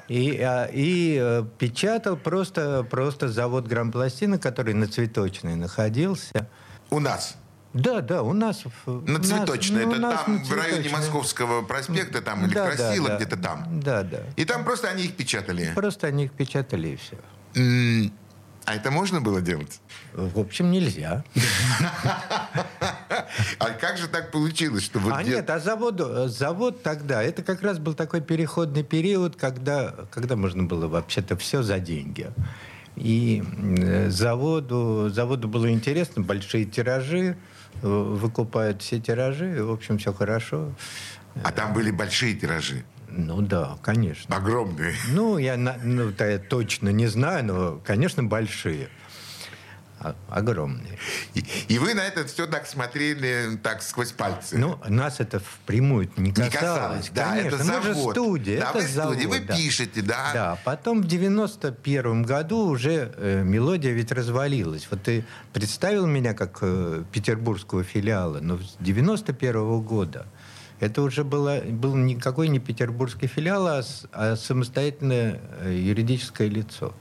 И, 0.07 0.37
э, 0.41 0.69
и 0.73 1.17
э, 1.21 1.43
печатал 1.57 2.17
просто, 2.17 2.83
просто 2.89 3.29
завод 3.29 3.67
грампластина, 3.67 4.37
который 4.37 4.73
на 4.73 4.87
Цветочной 4.87 5.55
находился. 5.55 6.47
У 6.89 6.99
нас? 6.99 7.37
Да, 7.73 8.01
да, 8.01 8.21
у 8.21 8.33
нас... 8.33 8.63
На 8.85 9.23
Цветочной, 9.23 9.85
ну, 9.85 9.93
это 9.93 10.23
там, 10.25 10.43
в 10.43 10.51
районе 10.51 10.89
Московского 10.89 11.61
проспекта, 11.61 12.21
там, 12.21 12.45
или 12.45 12.53
да, 12.53 12.69
Красила, 12.69 13.07
да, 13.09 13.15
где-то 13.15 13.37
там. 13.37 13.79
Да, 13.79 14.03
да. 14.03 14.23
И 14.35 14.43
там 14.43 14.65
просто 14.65 14.89
они 14.89 15.05
их 15.05 15.15
печатали? 15.15 15.71
Просто 15.73 16.07
они 16.07 16.25
их 16.25 16.33
печатали, 16.33 16.89
и 16.89 16.95
все. 16.97 18.11
А 18.65 18.75
это 18.75 18.91
можно 18.91 19.21
было 19.21 19.41
делать? 19.41 19.79
В 20.13 20.39
общем, 20.39 20.71
нельзя. 20.71 21.23
А 23.59 23.69
как 23.79 23.97
же 23.97 24.07
так 24.07 24.31
получилось, 24.31 24.83
что 24.83 24.99
вот... 24.99 25.13
А 25.13 25.23
нет, 25.23 25.49
а 25.49 25.59
завод, 25.59 26.29
завод 26.29 26.83
тогда, 26.83 27.23
это 27.23 27.43
как 27.43 27.61
раз 27.61 27.79
был 27.79 27.93
такой 27.93 28.21
переходный 28.21 28.83
период, 28.83 29.35
когда, 29.35 29.95
когда 30.11 30.35
можно 30.35 30.63
было 30.63 30.87
вообще-то 30.87 31.37
все 31.37 31.63
за 31.63 31.79
деньги. 31.79 32.29
И 32.95 33.43
э, 33.77 34.09
заводу, 34.09 35.09
заводу 35.09 35.47
было 35.47 35.71
интересно, 35.71 36.21
большие 36.21 36.65
тиражи, 36.65 37.37
выкупают 37.81 38.81
все 38.81 38.99
тиражи, 38.99 39.63
в 39.63 39.71
общем, 39.71 39.97
все 39.97 40.13
хорошо. 40.13 40.73
А 41.43 41.51
там 41.51 41.73
были 41.73 41.91
большие 41.91 42.35
тиражи? 42.35 42.83
Ну 43.11 43.41
да, 43.41 43.77
конечно. 43.81 44.35
Огромные? 44.35 44.95
Ну, 45.09 45.37
я, 45.37 45.57
ну, 45.57 46.11
я 46.17 46.39
точно 46.39 46.89
не 46.89 47.07
знаю, 47.07 47.45
но, 47.45 47.81
конечно, 47.85 48.23
большие 48.23 48.89
огромные. 50.29 50.97
И, 51.33 51.43
и 51.67 51.77
вы 51.77 51.93
на 51.93 52.01
это 52.01 52.25
все 52.25 52.47
так 52.47 52.65
смотрели, 52.67 53.57
так 53.61 53.81
сквозь 53.81 54.11
пальцы? 54.11 54.57
Ну, 54.57 54.79
нас 54.87 55.19
это 55.19 55.39
впрямую 55.39 56.09
не 56.17 56.31
касалось. 56.31 56.53
Не 56.53 56.59
касалось, 56.59 57.11
да, 57.13 57.29
конечно. 57.29 57.47
это 57.47 57.63
завод. 57.63 57.85
Мы 57.85 57.93
же 57.93 57.99
студия, 57.99 58.59
да, 58.59 58.69
это 58.69 58.77
вы 58.79 58.87
завод. 58.87 59.13
Студия, 59.13 59.29
вы 59.29 59.39
да. 59.45 59.55
пишете, 59.55 60.01
да. 60.01 60.29
Да, 60.33 60.59
потом 60.63 61.01
в 61.01 61.07
91 61.07 62.23
году 62.23 62.65
уже 62.67 63.13
э, 63.15 63.43
мелодия 63.43 63.91
ведь 63.91 64.11
развалилась. 64.11 64.87
Вот 64.89 65.03
ты 65.03 65.25
представил 65.53 66.05
меня 66.07 66.33
как 66.33 66.59
э, 66.61 67.03
петербургского 67.11 67.83
филиала, 67.83 68.39
но 68.39 68.57
с 68.57 68.77
91 68.79 69.55
-го 69.55 69.81
года 69.81 70.25
это 70.81 71.03
уже 71.03 71.23
было, 71.23 71.61
был 71.61 71.95
никакой 71.95 72.47
не 72.47 72.59
петербургский 72.59 73.27
филиал, 73.27 73.67
а, 73.67 73.81
а 74.11 74.35
самостоятельное 74.35 75.39
э, 75.61 75.73
юридическое 75.73 76.47
лицо. 76.47 76.93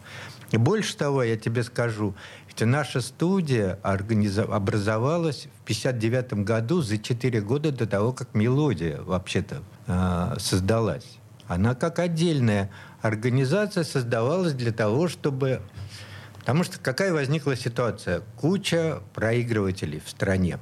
И 0.51 0.59
больше 0.59 0.97
того, 0.97 1.23
я 1.23 1.37
тебе 1.39 1.63
скажу, 1.63 2.15
ведь 2.47 2.61
наша 2.61 3.01
студия 3.01 3.79
образовалась 3.83 5.49
в 5.63 5.65
59 5.65 6.45
году, 6.45 6.83
за 6.83 6.99
4 6.99 7.41
года 7.41 7.73
до 7.73 7.87
того, 7.87 8.13
как 8.13 8.35
«Мелодия» 8.35 9.01
вообще-то 9.01 9.63
э, 9.87 10.37
создалась. 10.39 11.07
Она 11.47 11.75
как 11.75 12.01
отдельная 12.01 12.71
организация 13.01 13.85
создавалась 13.85 14.53
для 14.53 14.73
того, 14.73 15.09
чтобы... 15.09 15.63
Потому 16.39 16.65
что 16.65 16.79
какая 16.79 17.13
возникла 17.13 17.57
ситуация? 17.57 18.23
Куча 18.37 19.01
проигрывателей 19.15 20.03
в 20.05 20.11
стране. 20.11 20.59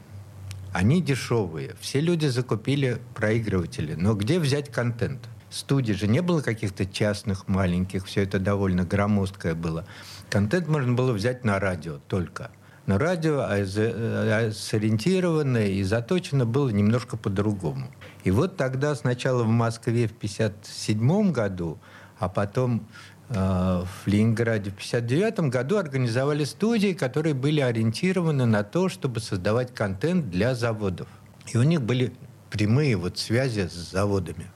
Они 0.78 1.02
дешевые. 1.02 1.74
Все 1.80 1.98
люди 1.98 2.26
закупили 2.26 3.00
проигрыватели. 3.12 3.94
Но 3.94 4.14
где 4.14 4.38
взять 4.38 4.70
контент? 4.70 5.28
Студий 5.50 5.92
же 5.92 6.06
не 6.06 6.22
было 6.22 6.40
каких-то 6.40 6.86
частных, 6.86 7.48
маленьких. 7.48 8.06
Все 8.06 8.22
это 8.22 8.38
довольно 8.38 8.84
громоздкое 8.84 9.56
было. 9.56 9.86
Контент 10.30 10.68
можно 10.68 10.92
было 10.92 11.12
взять 11.12 11.44
на 11.44 11.58
радио 11.58 11.98
только. 12.06 12.52
Но 12.86 12.96
радио 12.96 13.40
а, 13.40 13.56
а, 13.58 14.52
сориентировано 14.52 15.66
и 15.66 15.82
заточено 15.82 16.46
было 16.46 16.68
немножко 16.68 17.16
по-другому. 17.16 17.90
И 18.22 18.30
вот 18.30 18.56
тогда 18.56 18.94
сначала 18.94 19.42
в 19.42 19.48
Москве 19.48 20.06
в 20.06 20.12
1957 20.12 21.32
году, 21.32 21.80
а 22.20 22.28
потом 22.28 22.86
э, 22.86 23.17
в 23.30 24.06
Ленинграде 24.06 24.70
в 24.70 24.74
1959 24.74 25.50
году 25.50 25.76
организовали 25.76 26.44
студии, 26.44 26.94
которые 26.94 27.34
были 27.34 27.60
ориентированы 27.60 28.46
на 28.46 28.64
то, 28.64 28.88
чтобы 28.88 29.20
создавать 29.20 29.74
контент 29.74 30.30
для 30.30 30.54
заводов. 30.54 31.08
И 31.52 31.58
у 31.58 31.62
них 31.62 31.82
были 31.82 32.12
прямые 32.50 32.96
вот 32.96 33.18
связи 33.18 33.68
с 33.68 33.92
заводами. 33.92 34.46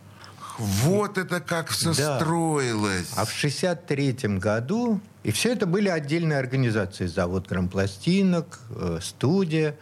Вот 0.58 1.18
это 1.18 1.40
как 1.40 1.68
все 1.68 1.94
да. 1.94 2.18
строилось. 2.18 3.12
А 3.16 3.24
в 3.24 3.32
63 3.32 4.38
году, 4.38 5.00
и 5.22 5.32
все 5.32 5.52
это 5.52 5.66
были 5.66 5.88
отдельные 5.88 6.38
организации. 6.38 7.06
Завод 7.06 7.48
грампластинок, 7.48 8.60
э, 8.70 8.98
студия, 9.02 9.76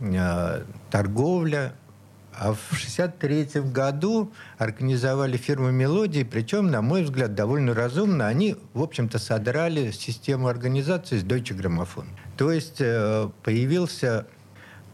э, 0.00 0.64
торговля. 0.90 1.72
А 2.40 2.52
в 2.52 2.76
63 2.76 3.62
году 3.62 4.32
организовали 4.58 5.36
фирму 5.36 5.72
«Мелодии», 5.72 6.22
причем, 6.22 6.70
на 6.70 6.82
мой 6.82 7.02
взгляд, 7.02 7.34
довольно 7.34 7.74
разумно. 7.74 8.28
Они, 8.28 8.54
в 8.74 8.82
общем-то, 8.82 9.18
содрали 9.18 9.90
систему 9.90 10.46
организации 10.46 11.18
с 11.18 11.24
Deutsche 11.24 11.56
Grammophon. 11.58 12.06
То 12.36 12.52
есть 12.52 12.76
э, 12.78 13.28
появился 13.42 14.26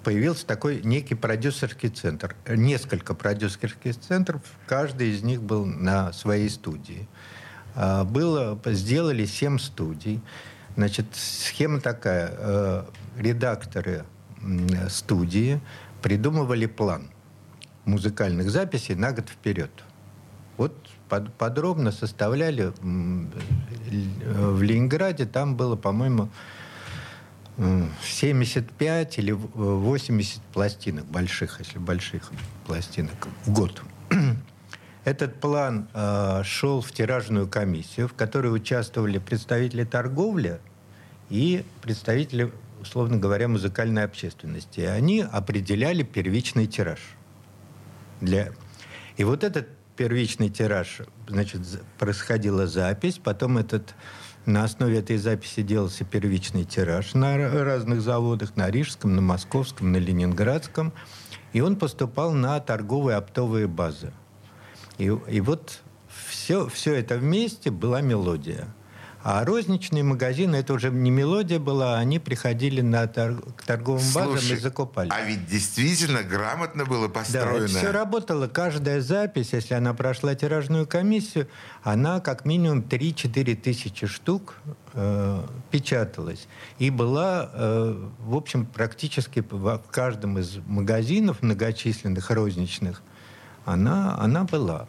появился 0.03 0.47
такой 0.47 0.83
некий 0.85 1.15
продюсерский 1.15 1.91
центр. 1.91 2.35
Несколько 2.47 3.15
продюсерских 3.15 3.99
центров, 3.99 4.43
каждый 4.67 5.11
из 5.11 5.23
них 5.23 5.43
был 5.43 5.65
на 5.65 6.13
своей 6.13 6.49
студии. 6.51 7.09
А, 7.75 8.05
было, 8.05 8.59
сделали 8.67 9.27
семь 9.27 9.59
студий. 9.59 10.23
Значит, 10.77 11.07
схема 11.13 11.81
такая. 11.81 12.35
Э, 12.37 12.85
редакторы 13.19 14.05
студии 14.89 15.61
придумывали 16.03 16.67
план 16.67 17.11
музыкальных 17.85 18.51
записей 18.51 18.95
на 18.95 19.13
год 19.13 19.29
вперед. 19.29 19.71
Вот 20.57 20.75
подробно 21.39 21.93
составляли 21.93 22.73
в 22.81 24.63
Ленинграде, 24.63 25.27
там 25.27 25.57
было, 25.57 25.77
по-моему, 25.77 26.29
75 28.03 29.19
или 29.19 29.33
80 29.33 30.43
пластинок, 30.53 31.05
больших, 31.07 31.61
если 31.61 31.79
больших 31.79 32.31
пластинок, 32.67 33.29
в 33.45 33.53
год. 33.53 33.83
Этот 35.05 35.39
план 35.41 35.89
э, 35.93 36.43
шел 36.45 36.81
в 36.81 36.91
тиражную 36.91 37.47
комиссию, 37.47 38.09
в 38.09 38.15
которой 38.15 38.49
участвовали 38.49 39.19
представители 39.19 39.85
торговли 39.85 40.61
и 41.29 41.65
представители, 41.83 42.51
условно 42.81 43.19
говоря, 43.19 43.47
музыкальной 43.47 44.05
общественности. 44.05 44.81
И 44.81 44.87
они 44.87 45.21
определяли 45.21 46.03
первичный 46.03 46.67
тираж. 46.67 47.01
Для... 48.21 48.51
И 49.17 49.25
вот 49.25 49.45
этот 49.45 49.69
первичный 49.97 50.49
тираж, 50.51 51.01
значит, 51.29 51.61
происходила 51.99 52.67
запись, 52.67 53.21
потом 53.23 53.59
этот 53.59 53.95
на 54.47 54.65
основе 54.65 54.99
этой 54.99 55.17
записи 55.17 55.63
делался 55.63 56.05
первичный 56.05 56.65
тираж 56.65 57.15
на 57.15 57.37
разных 57.39 58.03
заводах, 58.03 58.57
на 58.57 58.71
Рижском, 58.71 59.17
на 59.17 59.23
Московском, 59.23 59.93
на 59.93 59.97
Ленинградском. 59.97 60.93
И 61.53 61.61
он 61.61 61.77
поступал 61.77 62.33
на 62.33 62.61
торговые 62.61 63.17
оптовые 63.17 63.67
базы. 63.69 64.13
И, 64.99 65.05
и 65.05 65.41
вот 65.41 65.81
все, 66.09 66.69
все 66.69 66.95
это 66.95 67.17
вместе 67.17 67.71
была 67.71 68.01
мелодия. 68.01 68.69
А 69.27 69.43
розничные 69.43 70.05
магазины, 70.05 70.57
это 70.57 70.75
уже 70.75 70.91
не 70.91 71.11
мелодия 71.11 71.59
была, 71.59 71.97
они 71.99 72.19
приходили 72.19 72.83
на 72.83 73.07
тор- 73.07 73.41
к 73.57 73.63
торговым 73.63 74.03
базам 74.13 74.33
Слушай, 74.39 74.57
и 74.59 74.61
закупали. 74.61 75.09
А 75.11 75.23
ведь 75.25 75.47
действительно 75.47 76.23
грамотно 76.23 76.85
было 76.85 77.09
Да, 77.09 77.15
построено. 77.15 77.65
это 77.65 77.69
все 77.69 77.91
работало. 77.91 78.49
Каждая 78.49 79.01
запись, 79.01 79.55
если 79.55 79.73
она 79.73 79.95
прошла 79.95 80.35
тиражную 80.35 80.87
комиссию, 80.87 81.49
она 81.83 82.21
как 82.21 82.45
минимум 82.45 82.81
3-4 82.83 83.55
тысячи 83.57 84.07
штук 84.07 84.57
э, 84.93 85.43
печаталась. 85.71 86.47
И 86.79 86.91
была, 86.91 87.49
э, 87.55 87.97
в 88.19 88.37
общем, 88.37 88.67
практически 88.67 89.41
в 89.51 89.79
в 89.79 89.91
каждом 89.91 90.39
из 90.39 90.59
магазинов 90.67 91.41
многочисленных 91.41 92.31
розничных, 92.31 93.01
она, 93.65 94.19
она 94.19 94.45
была. 94.45 94.87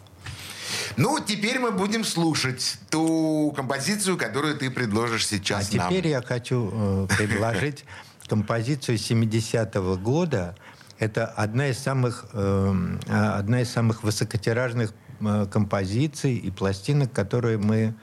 Ну, 0.97 1.19
теперь 1.19 1.59
мы 1.59 1.71
будем 1.71 2.03
слушать 2.03 2.77
ту 2.89 3.53
композицию, 3.55 4.17
которую 4.17 4.57
ты 4.57 4.69
предложишь 4.69 5.25
А 5.25 5.35
сейчас 5.35 5.73
нам. 5.73 5.89
теперь 5.89 6.07
я 6.07 6.21
хочу 6.21 6.69
э, 6.71 7.07
предложить 7.17 7.85
композицию 8.27 8.97
70-го 8.97 9.97
года. 9.97 10.55
Это 10.97 11.25
одна 11.25 11.69
из 11.69 11.77
самых, 11.77 12.25
э, 12.33 12.73
а, 13.07 13.37
одна 13.37 13.61
из 13.61 13.69
самых 13.69 14.03
высокотиражных 14.03 14.93
э, 15.19 15.47
композиций 15.51 16.35
и 16.35 16.51
пластинок, 16.51 17.11
которые 17.11 17.57
мы 17.57 17.95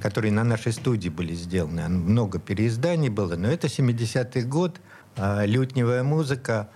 которые 0.00 0.32
на 0.32 0.42
нашей 0.42 0.72
студии 0.72 1.08
были 1.08 1.34
сделаны. 1.34 1.88
Много 1.88 2.40
переизданий 2.40 3.10
было, 3.10 3.36
но 3.36 3.48
это 3.48 3.68
70-й 3.68 4.42
год, 4.42 4.80
э, 5.16 5.46
лютневая 5.46 6.02
музыка, 6.02 6.68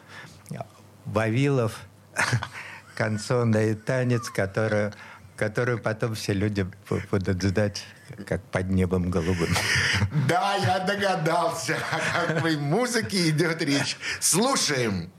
Вавилов, 1.04 1.80
канцонный 2.94 3.74
танец, 3.74 4.28
которую, 4.28 4.92
которую 5.38 5.78
потом 5.78 6.14
все 6.14 6.32
люди 6.34 6.66
бу- 6.90 7.02
будут 7.10 7.40
ждать, 7.42 7.84
как 8.26 8.42
под 8.50 8.68
небом 8.70 9.08
голубым. 9.10 9.48
Да, 10.28 10.56
я 10.56 10.80
догадался, 10.80 11.76
о 11.92 12.26
какой 12.34 12.56
музыке 12.56 13.30
идет 13.30 13.62
речь. 13.62 13.96
Слушаем. 14.20 15.10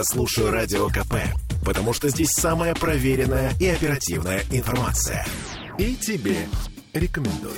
Я 0.00 0.04
слушаю 0.04 0.50
Радио 0.50 0.88
КП, 0.88 1.16
потому 1.62 1.92
что 1.92 2.08
здесь 2.08 2.30
самая 2.30 2.74
проверенная 2.74 3.52
и 3.60 3.66
оперативная 3.66 4.42
информация. 4.50 5.26
И 5.76 5.94
тебе 5.94 6.48
рекомендую. 6.94 7.52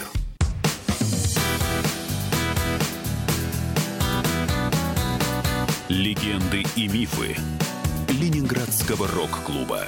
Легенды 5.89 6.65
и 6.75 6.89
мифы 6.89 7.37
Ленинградского 8.09 9.07
рок-клуба. 9.07 9.85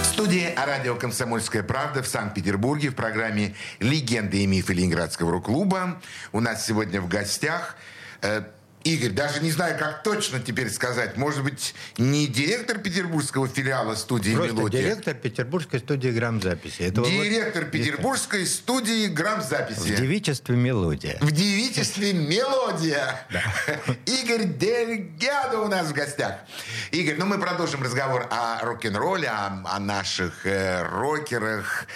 В 0.00 0.06
студии 0.06 0.54
радио 0.56 0.94
«Комсомольская 0.96 1.62
правда» 1.62 2.02
в 2.02 2.06
Санкт-Петербурге 2.06 2.88
в 2.88 2.94
программе 2.94 3.54
«Легенды 3.80 4.38
и 4.38 4.46
мифы 4.46 4.72
Ленинградского 4.72 5.30
рок-клуба». 5.32 6.00
У 6.32 6.40
нас 6.40 6.64
сегодня 6.64 7.02
в 7.02 7.08
гостях 7.08 7.76
э, 8.22 8.44
Игорь, 8.86 9.10
даже 9.10 9.40
не 9.40 9.50
знаю, 9.50 9.76
как 9.76 10.04
точно 10.04 10.38
теперь 10.38 10.70
сказать. 10.70 11.16
Может 11.16 11.42
быть, 11.42 11.74
не 11.98 12.28
директор 12.28 12.78
петербургского 12.78 13.48
филиала 13.48 13.96
студии 13.96 14.32
Просто 14.32 14.54
«Мелодия». 14.54 14.82
директор 14.82 15.14
петербургской 15.14 15.80
студии 15.80 16.08
грамзаписи. 16.08 16.82
Это 16.82 17.00
вот 17.00 17.10
Директор 17.10 17.64
петербургской 17.64 18.46
студии 18.46 19.08
в 19.08 19.14
грамзаписи. 19.14 19.96
девичестве 19.96 20.54
мелодия. 20.54 21.18
В 21.20 21.32
девичестве 21.32 22.12
«Мелодия». 22.12 23.26
Игорь 24.06 24.44
Дельгадо 24.44 25.62
у 25.62 25.68
нас 25.68 25.88
в 25.88 25.92
гостях. 25.92 26.36
Игорь, 26.92 27.16
ну 27.18 27.26
мы 27.26 27.40
продолжим 27.40 27.82
разговор 27.82 28.28
о 28.30 28.64
рок-н-ролле, 28.64 29.28
о, 29.28 29.62
о 29.64 29.80
наших 29.80 30.46
э, 30.46 30.82
рокерах. 30.84 31.86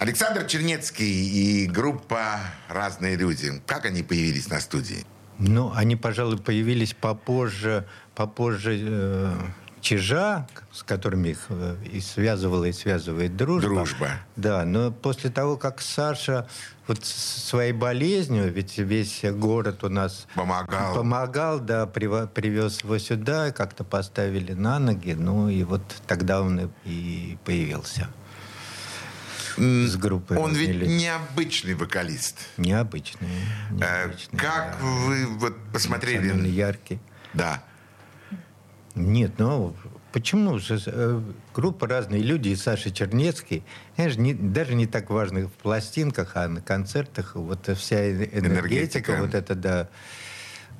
Александр 0.00 0.44
Чернецкий 0.44 1.62
и 1.62 1.66
группа 1.66 2.40
«Разные 2.68 3.16
люди». 3.16 3.62
Как 3.66 3.86
они 3.86 4.02
появились 4.02 4.48
на 4.48 4.60
студии? 4.60 5.06
Ну, 5.38 5.72
они, 5.74 5.96
пожалуй, 5.96 6.38
появились 6.38 6.94
попозже, 6.94 7.86
попозже 8.14 8.78
э, 8.80 9.32
Чижа, 9.80 10.46
с 10.72 10.82
которыми 10.82 11.30
их 11.30 11.46
э, 11.50 11.76
и 11.92 12.00
связывала, 12.00 12.64
и 12.64 12.72
связывает 12.72 13.36
дружба. 13.36 13.68
Дружба. 13.68 14.08
Да, 14.36 14.64
но 14.64 14.90
после 14.90 15.30
того, 15.30 15.56
как 15.56 15.80
Саша 15.82 16.48
вот 16.86 17.04
своей 17.04 17.72
болезнью, 17.72 18.50
ведь 18.50 18.78
весь 18.78 19.22
город 19.24 19.84
у 19.84 19.88
нас 19.88 20.26
Помогал. 20.34 20.94
помогал, 20.94 21.60
да, 21.60 21.86
привез 21.86 22.82
его 22.82 22.98
сюда, 22.98 23.52
как-то 23.52 23.84
поставили 23.84 24.52
на 24.52 24.78
ноги, 24.78 25.12
ну 25.12 25.48
и 25.48 25.64
вот 25.64 25.82
тогда 26.06 26.40
он 26.40 26.70
и 26.84 27.36
появился 27.44 28.08
с 29.56 29.96
группой. 29.96 30.36
Он 30.36 30.52
ведь 30.54 30.86
необычный 30.86 31.74
вокалист. 31.74 32.38
необычный. 32.56 33.28
Э, 33.80 34.06
необычный, 34.06 34.38
Как 34.38 34.76
да. 34.80 34.84
вы 34.86 35.26
вот 35.26 35.56
посмотрели? 35.72 36.18
Эмоционально 36.18 36.46
яркий. 36.46 36.98
Да. 37.32 37.62
Нет, 38.94 39.32
ну 39.38 39.74
почему 40.12 40.58
же 40.60 40.80
э, 40.86 41.20
группа 41.52 41.88
разные 41.88 42.22
люди 42.22 42.50
и 42.50 42.56
Саша 42.56 42.92
Чернецкий, 42.92 43.64
знаешь, 43.96 44.14
не- 44.16 44.34
даже 44.34 44.74
не 44.74 44.86
так 44.86 45.10
важно 45.10 45.48
в 45.48 45.52
пластинках, 45.52 46.32
а 46.36 46.46
на 46.46 46.60
концертах 46.60 47.34
вот 47.34 47.68
вся 47.76 48.08
энергетика, 48.12 48.36
Энергетика. 48.38 49.16
вот 49.20 49.34
это 49.34 49.54
да 49.56 49.88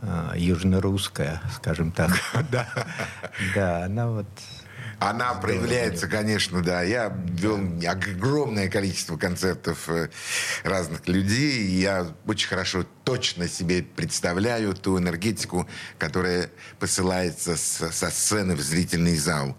э, 0.03 0.33
южно-русская, 0.37 1.41
скажем 1.57 1.91
так, 1.91 2.13
да, 3.55 3.85
она 3.85 4.09
вот 4.09 4.27
Она 5.05 5.35
проявляется, 5.35 6.09
конечно, 6.09 6.63
да. 6.63 6.83
Я 6.83 7.15
вел 7.27 7.59
огромное 7.87 8.69
количество 8.71 9.17
концертов 9.19 9.89
э, 9.91 10.09
разных 10.63 11.07
людей. 11.09 11.59
и 11.67 11.81
Я 11.81 12.07
очень 12.27 12.49
хорошо, 12.49 12.85
точно 13.05 13.47
себе 13.49 13.83
представляю 13.83 14.75
ту 14.75 14.99
энергетику, 14.99 15.69
которая 15.99 16.49
посылается 16.79 17.57
с- 17.57 17.91
со 17.93 18.11
сцены 18.11 18.55
в 18.57 18.61
зрительный 18.63 19.17
зал. 19.17 19.57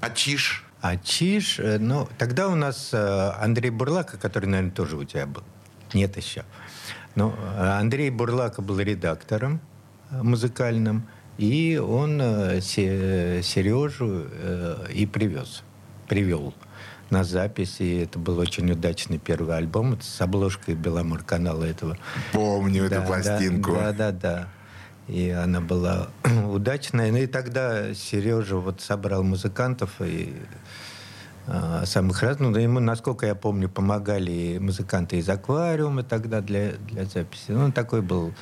А 0.00 0.10
Чиш? 0.10 0.64
А 0.82 0.96
Чиж, 0.96 1.58
э, 1.58 1.78
ну, 1.78 2.06
тогда 2.18 2.48
у 2.48 2.54
нас 2.54 2.90
э, 2.92 3.32
Андрей 3.40 3.70
Бурлака, 3.70 4.18
который, 4.18 4.46
наверное, 4.46 4.72
тоже 4.72 4.96
у 4.96 5.04
тебя 5.04 5.26
был. 5.26 5.42
Нет 5.94 6.16
еще. 6.18 6.44
Но 7.14 7.34
э, 7.56 7.66
Андрей 7.80 8.10
Бурлака 8.10 8.60
был 8.62 8.78
редактором 8.78 9.60
музыкальным, 10.10 11.08
и 11.38 11.78
он 11.78 12.20
э, 12.20 12.60
Се- 12.60 13.40
Сережу 13.42 14.26
э, 14.30 14.86
и 14.92 15.06
привез, 15.06 15.62
привел 16.08 16.52
на 17.10 17.24
запись. 17.24 17.76
И 17.80 17.96
это 17.98 18.18
был 18.18 18.38
очень 18.38 18.70
удачный 18.70 19.18
первый 19.18 19.56
альбом 19.56 19.94
это 19.94 20.04
с 20.04 20.20
обложкой 20.20 20.74
Беломор 20.74 21.22
канала 21.22 21.64
этого. 21.64 21.96
Помню 22.32 22.84
эту 22.84 22.96
Да, 22.96 23.00
пластинку. 23.02 23.72
Да, 23.74 23.92
да, 23.92 24.12
да. 24.12 24.48
И 25.06 25.30
она 25.30 25.60
была 25.60 26.08
удачная. 26.52 27.10
Ну 27.12 27.18
и 27.18 27.26
тогда 27.26 27.94
Сережа 27.94 28.56
вот 28.56 28.80
собрал 28.80 29.22
музыкантов 29.22 29.90
и 30.00 30.34
самых 31.84 32.22
разных. 32.22 32.50
Ну, 32.50 32.58
ему, 32.58 32.80
насколько 32.80 33.26
я 33.26 33.34
помню, 33.34 33.68
помогали 33.68 34.58
музыканты 34.58 35.16
из 35.18 35.28
аквариума 35.28 36.02
тогда 36.02 36.40
для, 36.40 36.72
для 36.72 37.04
записи. 37.04 37.44
Ну, 37.48 37.64
он 37.64 37.72
такой 37.72 38.02
был 38.02 38.32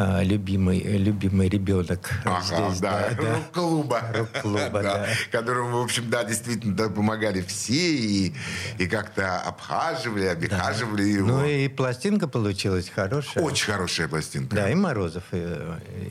а, 0.00 0.22
любимый, 0.22 0.80
любимый 0.80 1.48
ребенок 1.48 2.08
ага, 2.24 2.42
здесь. 2.42 2.78
Да, 2.78 3.08
да. 3.20 3.34
Рок-клуба. 3.34 4.00
Рок-клуба, 4.14 4.70
да. 4.74 4.82
да. 4.82 5.06
Которому, 5.32 5.80
в 5.80 5.82
общем, 5.82 6.08
да, 6.08 6.22
действительно 6.22 6.76
да, 6.76 6.88
помогали 6.88 7.40
все 7.40 7.96
и, 7.96 8.34
и 8.78 8.86
как-то 8.86 9.40
обхаживали, 9.40 10.26
обихаживали 10.26 11.02
да. 11.02 11.08
его. 11.08 11.26
Ну 11.28 11.44
и 11.44 11.66
пластинка 11.66 12.28
получилась 12.28 12.88
хорошая. 12.88 13.42
Очень 13.42 13.72
хорошая 13.72 14.06
пластинка. 14.06 14.54
Да, 14.54 14.70
и 14.70 14.74
Морозов. 14.76 15.24
И, 15.32 15.56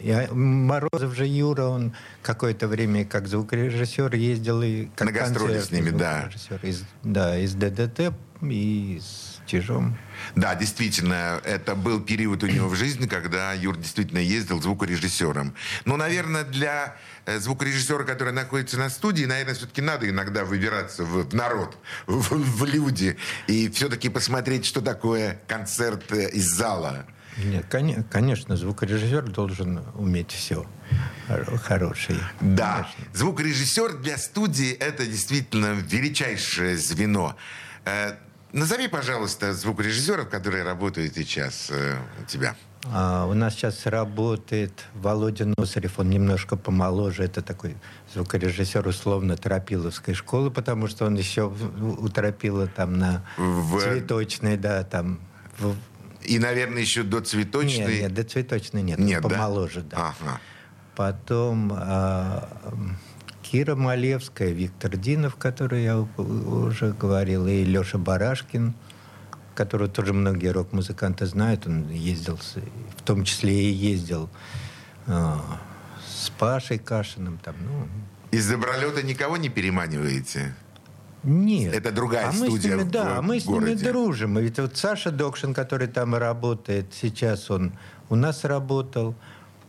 и 0.01 0.27
Морозов 0.33 1.15
же 1.15 1.25
Юра, 1.25 1.63
он 1.63 1.93
какое-то 2.23 2.67
время 2.67 3.05
как 3.05 3.27
звукорежиссер 3.27 4.13
ездил 4.15 4.63
и 4.63 4.87
как 4.97 5.07
На 5.07 5.13
гастроли 5.13 5.61
с 5.61 5.71
ними, 5.71 5.91
да. 5.91 6.29
Из, 6.63 6.83
да, 7.03 7.38
из 7.38 7.53
ДДТ 7.55 8.13
и 8.41 9.01
с 9.01 9.41
Чижом. 9.47 9.97
Да, 10.35 10.55
действительно, 10.55 11.41
это 11.43 11.75
был 11.75 12.01
период 12.01 12.43
у 12.43 12.47
него 12.47 12.67
в 12.67 12.75
жизни, 12.75 13.07
когда 13.07 13.53
Юр 13.53 13.77
действительно 13.77 14.19
ездил 14.19 14.61
звукорежиссером. 14.61 15.55
Но, 15.85 15.97
наверное, 15.97 16.43
для 16.43 16.97
э, 17.25 17.39
звукорежиссера, 17.39 18.03
который 18.03 18.33
находится 18.33 18.77
на 18.77 18.89
студии, 18.89 19.25
наверное, 19.25 19.55
все-таки 19.55 19.81
надо 19.81 20.09
иногда 20.09 20.43
выбираться 20.43 21.03
в, 21.03 21.33
народ, 21.33 21.77
в, 22.05 22.35
в 22.35 22.65
люди, 22.65 23.17
и 23.47 23.69
все-таки 23.69 24.09
посмотреть, 24.09 24.65
что 24.65 24.81
такое 24.81 25.41
концерт 25.47 26.11
э, 26.11 26.29
из 26.29 26.49
зала. 26.49 27.05
Нет, 27.38 27.65
конечно, 28.09 28.57
звукорежиссер 28.57 29.29
должен 29.29 29.83
уметь 29.95 30.31
все 30.31 30.67
хороший. 31.63 32.17
Да, 32.41 32.87
конечно. 32.95 33.17
звукорежиссер 33.17 33.97
для 33.97 34.17
студии 34.17 34.71
это 34.71 35.05
действительно 35.05 35.73
величайшее 35.73 36.77
звено. 36.77 37.35
Э, 37.85 38.13
Назови, 38.53 38.87
пожалуйста, 38.87 39.53
звукорежиссеров, 39.53 40.29
которые 40.29 40.63
работают 40.63 41.15
сейчас 41.15 41.67
э, 41.69 41.97
у 42.21 42.25
тебя. 42.25 42.55
А, 42.85 43.25
у 43.25 43.33
нас 43.33 43.53
сейчас 43.53 43.85
работает 43.85 44.85
Володя 44.93 45.45
Носарев, 45.57 45.99
он 45.99 46.09
немножко 46.09 46.55
помоложе. 46.55 47.23
Это 47.23 47.41
такой 47.41 47.75
звукорежиссер 48.13 48.87
условно 48.87 49.35
Торопиловской 49.35 50.13
школы, 50.13 50.49
потому 50.49 50.87
что 50.87 51.05
он 51.05 51.15
еще 51.15 51.51
у 51.51 52.09
Торопила 52.09 52.67
там 52.67 52.97
на 52.97 53.25
в... 53.37 53.81
цветочной, 53.81 54.57
да, 54.57 54.83
там... 54.83 55.19
В... 55.59 55.75
И, 56.23 56.39
наверное, 56.39 56.81
еще 56.81 57.03
до 57.03 57.19
цветочной... 57.19 57.93
Нет, 57.93 58.01
нет, 58.01 58.13
до 58.13 58.23
цветочной 58.23 58.81
нет, 58.81 58.99
нет 58.99 59.21
помоложе, 59.21 59.81
да. 59.81 59.97
да. 59.97 60.15
Ага. 60.21 60.39
Потом... 60.97 61.71
А, 61.73 62.49
Кира 63.43 63.75
Малевская, 63.75 64.49
Виктор 64.49 64.97
Динов, 64.97 65.35
который 65.37 65.83
я 65.83 65.99
уже 65.99 66.91
говорил, 66.91 67.47
и 67.47 67.63
Леша 67.63 67.97
Барашкин, 67.97 68.73
которого 69.55 69.87
тоже 69.87 70.11
многие 70.11 70.49
рок-музыканты 70.49 71.27
знают. 71.27 71.65
Он 71.65 71.89
ездил, 71.89 72.37
в 72.97 73.01
том 73.03 73.23
числе 73.23 73.53
и 73.53 73.71
ездил 73.71 74.29
э, 75.05 75.35
с 76.05 76.29
Пашей 76.31 76.77
Кашиным. 76.77 77.37
Там, 77.37 77.55
ну. 77.61 77.87
Из 78.31 78.49
Добролета 78.49 79.01
никого 79.01 79.37
не 79.37 79.47
переманиваете? 79.47 80.53
Нет. 81.23 81.73
Это 81.73 81.93
другая 81.93 82.27
а 82.27 82.33
студия 82.33 82.51
мы 82.51 82.59
с 82.59 82.65
ними, 82.65 82.89
в, 82.89 82.91
Да, 82.91 83.21
в 83.21 83.23
мы 83.23 83.39
с 83.39 83.45
городе. 83.45 83.75
ними 83.75 83.83
дружим. 83.83 84.37
Ведь 84.39 84.59
вот 84.59 84.75
Саша 84.75 85.11
Докшин, 85.11 85.53
который 85.53 85.87
там 85.87 86.15
работает, 86.15 86.87
сейчас 86.91 87.49
он 87.49 87.71
у 88.09 88.15
нас 88.15 88.43
работал, 88.43 89.15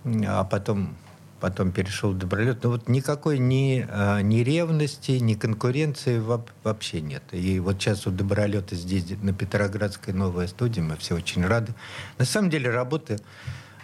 а 0.04 0.42
потом 0.42 0.96
потом 1.40 1.72
перешел 1.72 2.12
в 2.12 2.18
добролет. 2.18 2.62
Но 2.64 2.70
вот 2.70 2.88
никакой 2.88 3.38
ни, 3.38 3.86
а, 3.88 4.20
ни 4.20 4.38
ревности, 4.38 5.12
ни 5.12 5.34
конкуренции 5.34 6.18
вообще 6.18 7.00
нет. 7.00 7.22
И 7.32 7.60
вот 7.60 7.80
сейчас 7.80 8.06
у 8.06 8.10
добролета 8.10 8.74
здесь, 8.74 9.04
на 9.22 9.32
Петроградской 9.32 10.12
новая 10.12 10.48
студия, 10.48 10.82
мы 10.82 10.96
все 10.96 11.14
очень 11.14 11.46
рады. 11.46 11.74
На 12.18 12.24
самом 12.24 12.50
деле 12.50 12.70
работы 12.70 13.18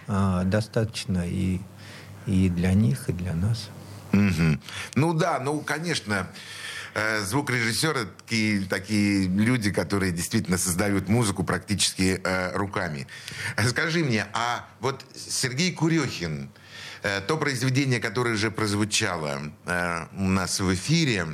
а, 0.07 0.43
достаточно 0.43 1.27
и, 1.27 1.59
и 2.25 2.49
для 2.49 2.73
них, 2.73 3.09
и 3.09 3.13
для 3.13 3.33
нас. 3.33 3.69
Угу. 4.13 4.59
Ну 4.95 5.13
да, 5.13 5.39
ну, 5.39 5.59
конечно, 5.59 6.27
э, 6.93 7.19
звукорежиссеры 7.21 8.07
такие, 8.19 8.65
такие 8.65 9.27
люди, 9.27 9.71
которые 9.71 10.13
действительно 10.13 10.57
создают 10.57 11.09
музыку 11.09 11.43
практически 11.43 12.21
э, 12.23 12.55
руками. 12.55 13.07
Скажи 13.67 14.05
мне, 14.05 14.27
а 14.31 14.65
вот 14.79 15.05
Сергей 15.15 15.73
Курехин, 15.73 16.43
Э, 16.43 16.64
то 17.27 17.37
произведение, 17.37 17.99
которое 17.99 18.33
уже 18.33 18.51
прозвучало 18.51 19.51
э, 19.65 20.05
у 20.17 20.27
нас 20.27 20.59
в 20.59 20.73
эфире, 20.73 21.27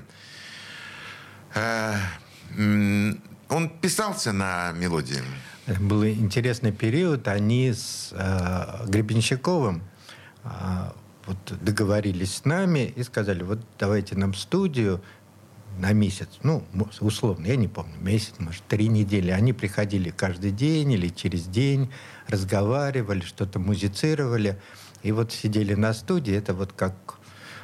э, 1.56 1.96
он 3.50 3.70
писался 3.82 4.34
на 4.34 4.72
мелодии? 4.72 5.22
Был 5.80 6.06
интересный 6.06 6.72
период. 6.72 7.28
Они 7.28 7.72
с 7.72 8.10
э, 8.12 8.86
Гребенщиковым 8.88 9.84
э, 10.44 10.50
вот 11.26 11.38
договорились 11.62 12.36
с 12.36 12.46
нами 12.46 12.94
и 12.96 13.04
сказали, 13.04 13.44
вот 13.44 13.60
давайте 13.80 14.16
нам 14.16 14.34
студию 14.34 15.02
на 15.80 15.94
месяц, 15.94 16.28
ну, 16.44 16.64
условно, 17.00 17.46
я 17.46 17.56
не 17.56 17.68
помню, 17.68 17.96
месяц, 18.00 18.34
может, 18.40 18.64
три 18.68 18.88
недели. 18.90 19.32
Они 19.32 19.54
приходили 19.54 20.10
каждый 20.10 20.52
день 20.52 20.92
или 20.92 21.08
через 21.08 21.46
день, 21.46 21.90
разговаривали, 22.28 23.22
что-то 23.22 23.60
музицировали. 23.60 24.60
И 25.04 25.12
вот 25.12 25.32
сидели 25.32 25.74
на 25.74 25.94
студии, 25.94 26.36
это 26.36 26.54
вот 26.54 26.74
как 26.74 26.94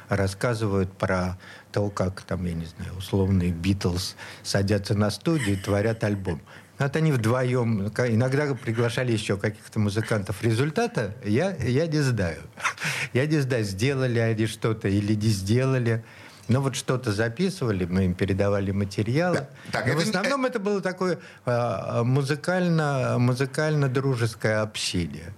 рассказывают 0.08 0.92
про 0.92 1.38
то, 1.72 1.90
как 1.90 2.22
там, 2.22 2.44
я 2.46 2.54
не 2.54 2.64
знаю, 2.64 2.96
условные 2.96 3.52
Битлз 3.52 4.16
садятся 4.42 4.94
на 4.94 5.10
студию 5.10 5.54
и 5.54 5.56
творят 5.56 6.02
альбом. 6.04 6.40
Вот 6.78 6.94
они 6.94 7.10
вдвоем, 7.10 7.88
иногда 7.88 8.54
приглашали 8.54 9.12
еще 9.12 9.36
каких-то 9.36 9.80
музыкантов. 9.80 10.42
Результата 10.42 11.14
я, 11.24 11.54
я 11.56 11.86
не 11.86 12.00
знаю. 12.00 12.42
Я 13.14 13.26
не 13.26 13.38
знаю, 13.38 13.64
сделали 13.64 14.18
они 14.18 14.46
что-то 14.46 14.86
или 14.86 15.14
не 15.14 15.28
сделали. 15.28 16.04
Ну 16.48 16.62
вот 16.62 16.76
что-то 16.76 17.12
записывали, 17.12 17.84
мы 17.84 18.06
им 18.06 18.14
передавали 18.14 18.70
материалы. 18.70 19.36
Да, 19.36 19.48
так, 19.70 19.86
Но 19.86 19.92
это... 19.92 20.00
в 20.00 20.08
основном 20.08 20.46
это 20.46 20.58
было 20.58 20.80
такое 20.80 21.18
а, 21.44 22.02
музыкально, 22.04 23.16
музыкально-дружеское 23.18 24.62
общение. 24.62 25.34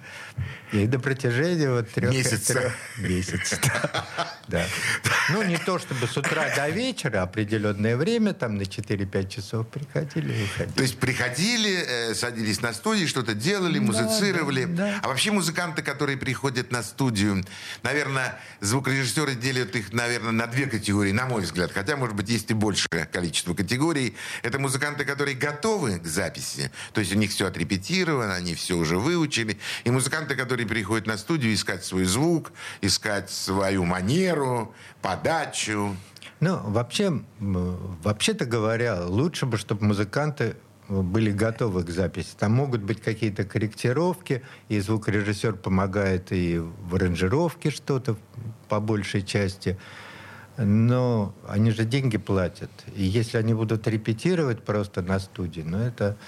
И 0.73 0.87
до 0.87 1.01
протяжении 1.01 1.67
вот 1.67 1.91
трех 1.91 2.13
месяцев. 2.13 2.57
Трех 2.57 2.75
месяцев. 2.99 3.61
Да. 4.49 4.67
Ну, 5.29 5.45
не 5.45 5.59
то 5.59 5.79
чтобы 5.79 6.09
с 6.09 6.17
утра 6.17 6.53
до 6.57 6.69
вечера, 6.71 7.23
определенное 7.23 7.97
время, 7.97 8.35
там 8.35 8.57
на 8.57 8.63
4-5 8.63 9.29
часов 9.29 9.69
приходили 9.69 10.33
и 10.33 10.45
уходили. 10.45 10.75
То 10.77 10.83
есть 10.83 10.99
приходили, 10.99 11.85
э, 11.87 12.15
садились 12.15 12.61
на 12.61 12.73
студии, 12.73 13.07
что-то 13.07 13.35
делали, 13.35 13.79
музицировали. 13.79 14.65
Да, 14.65 14.87
да. 14.87 15.01
А 15.05 15.09
вообще 15.09 15.31
музыканты, 15.31 15.83
которые 15.83 16.19
приходят 16.19 16.73
на 16.73 16.83
студию, 16.83 17.45
наверное, 17.85 18.41
звукорежиссеры 18.61 19.37
делят 19.37 19.77
их, 19.77 19.93
наверное, 19.93 20.33
на 20.33 20.49
две 20.49 20.67
категории, 20.67 21.00
на 21.13 21.27
мой 21.27 21.43
взгляд. 21.43 21.73
Хотя, 21.73 21.97
может 21.97 22.15
быть, 22.15 22.29
есть 22.29 22.51
и 22.51 22.55
большее 22.55 23.07
количество 23.11 23.55
категорий. 23.55 24.17
Это 24.43 24.59
музыканты, 24.59 25.05
которые 25.05 25.37
готовы 25.37 25.99
к 25.99 26.07
записи. 26.07 26.71
То 26.93 27.01
есть 27.01 27.15
у 27.15 27.19
них 27.19 27.31
все 27.31 27.47
отрепетировано, 27.47 28.35
они 28.35 28.55
все 28.55 28.77
уже 28.77 28.99
выучили. 28.99 29.59
И 29.85 29.91
музыканты, 29.91 30.37
которые 30.37 30.67
приходят 30.67 31.07
на 31.07 31.17
студию 31.17 31.55
искать 31.55 31.85
свой 31.85 32.05
звук, 32.05 32.53
искать 32.81 33.31
свою 33.31 33.85
манеру, 33.85 34.75
подачу. 35.03 35.97
Ну, 36.41 36.59
вообще, 36.71 37.23
вообще-то 37.39 38.47
говоря, 38.47 39.05
лучше 39.05 39.47
бы, 39.47 39.59
чтобы 39.59 39.85
музыканты 39.85 40.57
были 40.91 41.31
готовы 41.31 41.85
к 41.85 41.91
записи. 41.91 42.31
Там 42.39 42.53
могут 42.53 42.83
быть 42.83 43.01
какие-то 43.01 43.45
корректировки, 43.45 44.43
и 44.69 44.81
звукорежиссер 44.81 45.55
помогает 45.55 46.33
и 46.33 46.59
в 46.59 46.95
аранжировке 46.95 47.71
что-то 47.71 48.17
по 48.69 48.81
большей 48.81 49.23
части. 49.23 49.79
Но 50.63 51.35
они 51.49 51.71
же 51.71 51.87
деньги 51.87 52.19
платят. 52.19 52.71
И 52.95 53.03
если 53.03 53.39
они 53.39 53.55
будут 53.55 53.87
репетировать 53.87 54.63
просто 54.63 55.01
на 55.01 55.19
студии, 55.19 55.63
ну 55.63 55.79
это, 55.79 56.19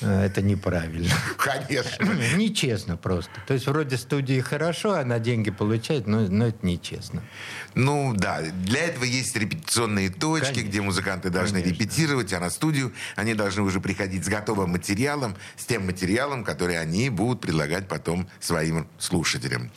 э, 0.00 0.24
это 0.24 0.40
неправильно. 0.40 1.12
Конечно. 1.36 2.10
Нечестно 2.34 2.96
просто. 2.96 3.32
То 3.46 3.52
есть 3.52 3.66
вроде 3.66 3.98
студии 3.98 4.40
хорошо, 4.40 4.94
она 4.94 5.18
деньги 5.18 5.50
получает, 5.50 6.06
но, 6.06 6.20
но 6.20 6.46
это 6.46 6.64
нечестно. 6.64 7.22
Ну 7.74 8.14
да, 8.16 8.40
для 8.40 8.86
этого 8.86 9.04
есть 9.04 9.36
репетиционные 9.36 10.08
точки, 10.08 10.46
Конечно. 10.46 10.68
где 10.68 10.80
музыканты 10.80 11.28
должны 11.28 11.60
Конечно. 11.60 11.82
репетировать, 11.82 12.32
а 12.32 12.40
на 12.40 12.48
студию 12.48 12.90
они 13.16 13.34
должны 13.34 13.62
уже 13.62 13.80
приходить 13.80 14.24
с 14.24 14.28
готовым 14.28 14.70
материалом, 14.70 15.36
с 15.58 15.66
тем 15.66 15.84
материалом, 15.84 16.42
который 16.42 16.80
они 16.80 17.10
будут 17.10 17.42
предлагать 17.42 17.86
потом 17.86 18.28
своим 18.40 18.88
слушателям. 18.98 19.70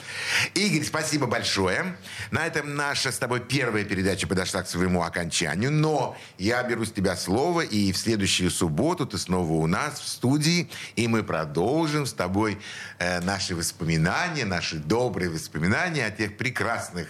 Игорь, 0.53 0.85
спасибо 0.85 1.27
большое. 1.27 1.97
На 2.31 2.45
этом 2.47 2.75
наша 2.75 3.11
с 3.11 3.17
тобой 3.17 3.41
первая 3.41 3.83
передача 3.83 3.96
передача 3.97 4.27
подошла 4.27 4.61
к 4.61 4.69
своему 4.69 5.01
окончанию, 5.01 5.71
но 5.71 6.15
я 6.37 6.61
беру 6.61 6.85
с 6.85 6.91
тебя 6.91 7.15
слово, 7.15 7.61
и 7.61 7.91
в 7.91 7.97
следующую 7.97 8.51
субботу 8.51 9.07
ты 9.07 9.17
снова 9.17 9.51
у 9.53 9.65
нас 9.65 9.99
в 9.99 10.07
студии, 10.07 10.69
и 10.95 11.07
мы 11.07 11.23
продолжим 11.23 12.05
с 12.05 12.13
тобой 12.13 12.59
э, 12.99 13.19
наши 13.21 13.55
воспоминания, 13.55 14.45
наши 14.45 14.75
добрые 14.75 15.31
воспоминания 15.31 16.05
о 16.05 16.11
тех 16.11 16.37
прекрасных 16.37 17.07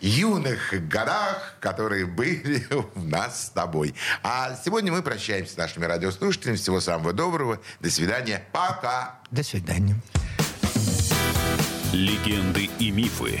юных 0.00 0.72
годах, 0.86 1.56
которые 1.58 2.06
были 2.06 2.64
у 2.94 3.00
нас 3.00 3.46
с 3.46 3.50
тобой. 3.50 3.96
А 4.22 4.56
сегодня 4.64 4.92
мы 4.92 5.02
прощаемся 5.02 5.54
с 5.54 5.56
нашими 5.56 5.84
радиослушателями. 5.84 6.58
Всего 6.58 6.80
самого 6.80 7.12
доброго. 7.12 7.58
До 7.80 7.90
свидания. 7.90 8.44
Пока. 8.52 9.18
До 9.32 9.42
свидания. 9.42 9.96
Легенды 11.92 12.70
и 12.78 12.92
мифы 12.92 13.40